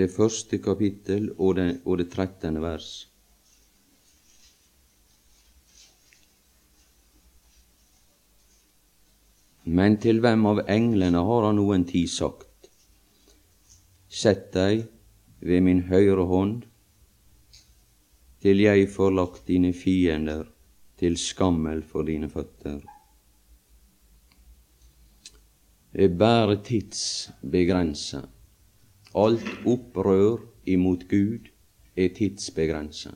det 0.00 0.10
første 0.12 0.58
kapittel 0.64 1.30
og 1.36 1.56
det, 1.60 1.68
og 1.84 2.00
det 2.00 2.10
trettende 2.12 2.62
vers. 2.64 2.90
Men 9.70 9.98
til 10.02 10.18
hvem 10.24 10.46
av 10.50 10.62
englene 10.72 11.20
har 11.26 11.46
han 11.46 11.60
noen 11.60 11.84
tid 11.86 12.08
sagt, 12.10 12.46
Sett 14.10 14.48
deg 14.56 14.88
ved 15.46 15.62
min 15.62 15.84
høyre 15.86 16.24
hånd, 16.26 16.64
til 18.42 18.62
jeg 18.64 18.88
får 18.90 19.12
lagt 19.14 19.44
dine 19.46 19.70
fiender 19.76 20.48
til 20.98 21.14
skammel 21.20 21.84
for 21.86 22.08
dine 22.08 22.26
føtter. 22.32 22.80
er 25.92 26.08
bare 26.18 26.58
tidsbegrensa. 26.64 28.24
Alt 29.14 29.66
opprør 29.66 30.38
imot 30.70 31.08
Gud 31.10 31.48
er 31.96 32.12
tidsbegrensa. 32.14 33.10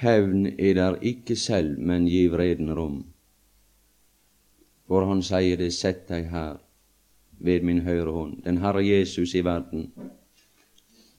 Hevn 0.00 0.46
er 0.46 0.74
der 0.74 1.00
ikke 1.02 1.36
selv, 1.36 1.78
men 1.78 2.06
gi 2.06 2.28
vreden 2.30 2.70
rom. 2.76 3.00
For 4.86 5.04
han 5.10 5.24
sier 5.26 5.58
det, 5.58 5.72
sett 5.74 6.06
deg 6.08 6.30
her 6.30 6.60
ved 7.42 7.66
min 7.66 7.82
høyre 7.82 8.14
hånd. 8.14 8.38
Den 8.46 8.62
Herre 8.62 8.84
Jesus 8.86 9.34
i 9.34 9.42
verden. 9.44 9.90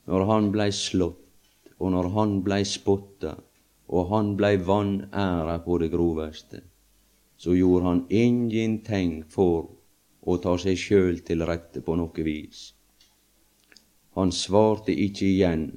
Når 0.07 0.25
han 0.31 0.49
blei 0.55 0.71
slått, 0.71 1.19
og 1.77 1.91
når 1.91 2.09
han 2.15 2.39
blei 2.45 2.63
spotta, 2.63 3.35
og 3.91 4.09
han 4.15 4.33
blei 4.39 4.55
vanæra 4.57 5.59
på 5.65 5.77
det 5.83 5.91
groveste, 5.91 6.63
så 7.37 7.53
gjorde 7.57 7.85
han 7.85 8.03
ingenting 8.09 9.25
for 9.29 9.80
å 10.21 10.37
ta 10.37 10.55
seg 10.61 10.77
sjøl 10.77 11.21
til 11.25 11.45
rette 11.47 11.81
på 11.85 11.95
noe 11.97 12.25
vis. 12.25 12.71
Han 14.17 14.31
svarte 14.35 14.93
ikke 14.93 15.25
igjen 15.27 15.69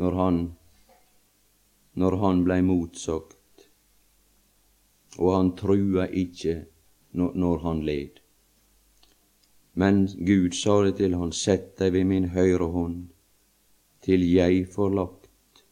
når 0.00 0.20
han 0.20 0.44
når 1.94 2.16
han 2.18 2.40
blei 2.42 2.58
motsagt, 2.66 3.68
og 5.18 5.28
han 5.30 5.50
trua 5.58 6.08
ikkje 6.10 6.54
når 7.14 7.60
han 7.62 7.82
led. 7.86 8.18
Men 9.78 10.06
Gud 10.06 10.54
sa 10.58 10.80
det 10.86 10.96
til 10.98 11.14
han, 11.18 11.30
sett 11.30 11.76
deg 11.78 11.94
ved 11.94 12.08
min 12.10 12.26
høyre 12.34 12.66
hånd, 12.74 13.04
til 14.02 14.26
jeg 14.26 14.66
får 14.74 14.90
lagt. 14.98 15.62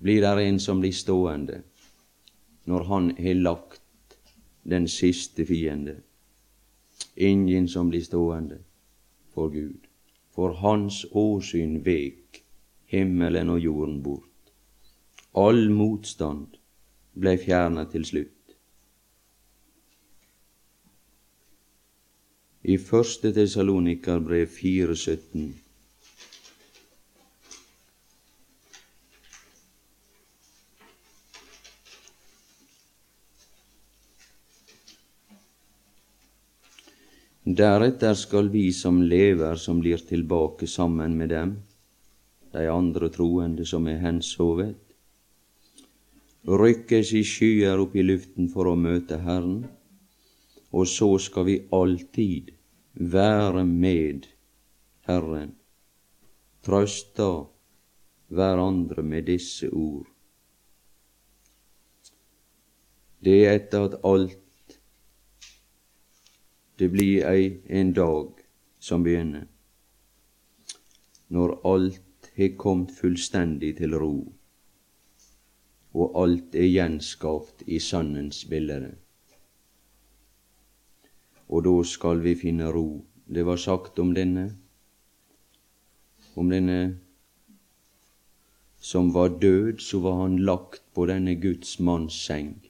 Blir 0.00 0.20
der 0.24 0.42
en 0.44 0.60
som 0.60 0.80
blir 0.80 0.92
stående 0.92 1.62
når 2.68 2.84
han 2.90 3.10
har 3.16 3.40
lagt 3.40 4.18
den 4.68 4.88
siste 4.88 5.46
fiende? 5.48 5.96
Ingen 7.16 7.68
som 7.68 7.90
blir 7.90 8.04
stående 8.04 8.58
for 9.34 9.48
Gud. 9.50 9.88
For 10.34 10.52
hans 10.60 11.04
åsyn 11.12 11.80
vek 11.84 12.42
himmelen 12.92 13.50
og 13.50 13.60
jorden 13.60 14.02
bort. 14.02 14.52
All 15.36 15.68
motstand 15.70 16.56
blei 17.16 17.36
fjerna 17.40 17.86
til 17.92 18.04
slutt. 18.04 18.32
I 22.66 22.76
første 22.82 23.32
Tessalonikarbrev 23.32 24.48
4,17 24.50 25.65
Deretter 37.46 38.14
skal 38.18 38.48
vi 38.50 38.72
som 38.72 39.02
lever, 39.02 39.54
som 39.54 39.78
blir 39.78 40.00
tilbake 40.02 40.66
sammen 40.66 41.12
med 41.14 41.28
dem, 41.30 41.50
de 42.50 42.64
andre 42.66 43.06
troende 43.14 43.62
som 43.62 43.84
er 43.86 44.00
hensovet, 44.02 44.80
rykkes 46.42 47.12
i 47.14 47.22
skyer 47.22 47.78
opp 47.78 47.94
i 47.94 48.02
luften 48.02 48.48
for 48.50 48.66
å 48.66 48.72
møte 48.74 49.20
Herren, 49.22 49.60
og 50.74 50.90
så 50.90 51.06
skal 51.22 51.46
vi 51.46 51.54
alltid 51.70 52.50
være 53.14 53.62
med 53.62 54.26
Herren. 55.06 55.52
Trøsta 56.66 57.28
hverandre 58.26 59.04
med 59.06 59.30
disse 59.30 59.70
ord. 59.70 60.10
Det 63.22 63.38
er 63.44 63.60
etter 63.60 63.86
at 63.86 63.96
alt 64.02 64.42
det 66.78 66.88
blir 66.92 67.26
ei 67.26 67.60
en 67.68 67.92
dag 67.92 68.42
som 68.78 69.04
begynner, 69.04 69.46
når 71.28 71.60
alt 71.64 72.32
har 72.36 72.56
kommet 72.60 72.92
fullstendig 72.92 73.76
til 73.78 73.96
ro 73.98 74.16
og 75.96 76.16
alt 76.20 76.54
er 76.54 76.68
gjenskapt 76.68 77.64
i 77.66 77.78
sannens 77.80 78.42
bilde. 78.50 78.92
Og 81.48 81.64
da 81.64 81.74
skal 81.88 82.20
vi 82.24 82.34
finne 82.36 82.68
ro. 82.74 83.04
Det 83.26 83.46
var 83.46 83.56
sagt 83.56 83.98
om 83.98 84.12
denne, 84.14 84.50
om 86.36 86.50
denne 86.52 86.80
som 88.80 89.08
var 89.14 89.38
død, 89.40 89.80
så 89.80 90.00
var 90.04 90.20
han 90.22 90.36
lagt 90.38 90.82
på 90.94 91.06
denne 91.08 91.34
Guds 91.40 91.78
manns 91.80 92.18
seng. 92.26 92.60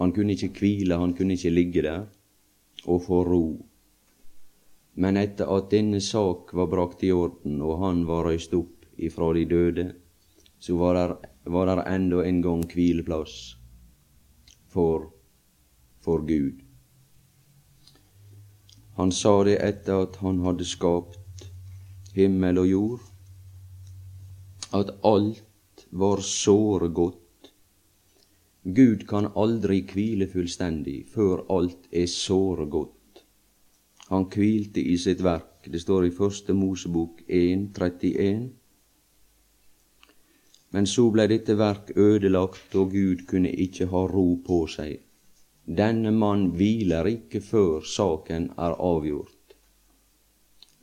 Han 0.00 0.12
kunne 0.12 0.34
ikke 0.34 0.54
hvile, 0.58 0.98
han 0.98 1.12
kunne 1.14 1.36
ikke 1.36 1.52
ligge 1.52 1.82
der 1.82 2.06
og 2.86 3.02
få 3.06 3.22
ro. 3.24 3.46
Men 4.94 5.18
etter 5.18 5.50
at 5.50 5.70
denne 5.72 6.00
sak 6.00 6.52
var 6.54 6.70
brakt 6.70 7.02
i 7.02 7.10
orden, 7.12 7.60
og 7.62 7.80
han 7.82 8.04
var 8.06 8.28
røyst 8.28 8.54
opp 8.54 8.84
ifra 8.96 9.32
de 9.34 9.44
døde, 9.50 9.86
så 10.58 10.76
var 10.78 11.66
der 11.66 11.82
enda 11.90 12.22
en 12.24 12.42
gang 12.42 12.62
hvileplass 12.70 13.56
for, 14.70 15.10
for 16.00 16.22
Gud. 16.26 16.62
Han 18.94 19.10
sa 19.12 19.42
det 19.44 19.58
etter 19.58 20.06
at 20.06 20.20
han 20.22 20.38
hadde 20.44 20.66
skapt 20.68 21.48
himmel 22.14 22.62
og 22.62 22.68
jord, 22.70 23.10
at 24.74 24.94
alt 25.02 25.86
var 25.90 26.22
såre 26.22 26.88
godt. 26.94 27.23
Gud 28.64 29.02
kan 29.04 29.26
aldri 29.36 29.82
hvile 29.84 30.24
fullstendig 30.24 31.02
før 31.12 31.42
alt 31.52 31.84
er 31.92 32.06
såre 32.08 32.64
godt. 32.72 33.20
Han 34.08 34.24
hvilte 34.32 34.80
i 34.80 34.96
sitt 34.96 35.20
verk. 35.20 35.68
Det 35.68 35.80
står 35.82 36.06
i 36.06 36.10
Første 36.10 36.56
Mosebok 36.56 37.20
1, 37.28 37.68
31. 37.76 38.48
Men 40.72 40.88
så 40.88 41.10
blei 41.12 41.28
dette 41.28 41.58
verk 41.60 41.92
ødelagt, 41.96 42.74
og 42.74 42.96
Gud 42.96 43.26
kunne 43.28 43.52
ikke 43.52 43.90
ha 43.92 44.06
ro 44.08 44.26
på 44.46 44.64
seg. 44.66 44.96
Denne 45.64 46.10
mann 46.12 46.50
hviler 46.56 47.04
ikke 47.12 47.44
før 47.44 47.84
saken 47.84 48.50
er 48.56 48.80
avgjort. 48.80 49.56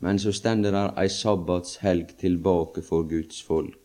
Men 0.06 0.22
så 0.22 0.32
stender 0.34 0.74
der 0.78 0.94
ei 1.02 1.10
sabbatshelg 1.10 2.14
tilbake 2.22 2.86
for 2.86 3.10
Guds 3.10 3.42
folk. 3.42 3.78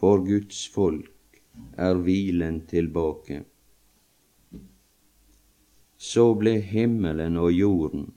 For 0.00 0.24
Guds 0.24 0.64
folk 0.68 1.12
er 1.76 1.94
hvilen 1.94 2.60
tilbake. 2.66 3.42
Så 5.96 6.34
ble 6.34 6.56
himmelen 6.60 7.36
og 7.36 7.52
jorden 7.52 8.08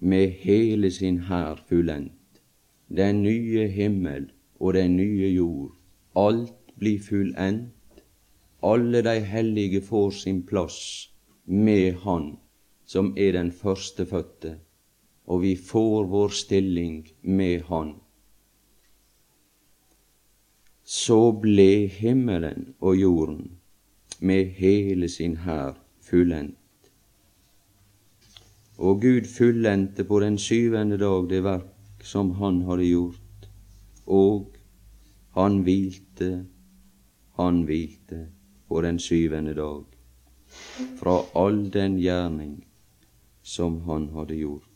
med 0.00 0.34
hele 0.42 0.90
sin 0.90 1.18
hær 1.28 1.62
fullendt. 1.68 2.42
Den 2.88 3.22
nye 3.22 3.68
himmel 3.68 4.30
og 4.60 4.74
den 4.74 4.96
nye 4.96 5.30
jord. 5.34 5.72
Alt 6.16 6.74
blir 6.78 7.00
fullendt. 7.00 8.04
Alle 8.62 9.02
de 9.02 9.20
hellige 9.24 9.80
får 9.80 10.10
sin 10.10 10.42
plass 10.46 11.10
med 11.46 11.94
Han 12.04 12.36
som 12.90 13.12
er 13.16 13.32
den 13.36 13.52
førstefødte, 13.54 14.56
og 15.30 15.42
vi 15.42 15.54
får 15.56 16.08
vår 16.10 16.32
stilling 16.34 17.08
med 17.22 17.62
Han. 17.68 17.94
Så 20.90 21.18
ble 21.42 21.86
himmelen 21.86 22.74
og 22.80 22.96
jorden 22.98 23.44
med 24.20 24.50
hele 24.58 25.08
sin 25.08 25.36
hær 25.44 25.76
fullendt. 26.02 26.56
Og 28.78 29.02
Gud 29.02 29.28
fullendte 29.30 30.04
på 30.04 30.20
den 30.20 30.38
syvende 30.38 30.98
dag 30.98 31.28
det 31.30 31.44
verk 31.44 32.04
som 32.04 32.32
Han 32.40 32.62
hadde 32.66 32.88
gjort 32.88 33.30
og 34.10 34.56
han 35.36 35.62
hvilte, 35.62 36.46
han 37.38 37.62
hvilte 37.68 38.26
på 38.68 38.82
den 38.82 38.98
syvende 38.98 39.54
dag 39.54 39.84
fra 40.98 41.20
all 41.38 41.68
den 41.72 41.98
gjerning 42.02 42.56
som 43.42 43.80
han 43.86 44.08
hadde 44.16 44.40
gjort. 44.40 44.69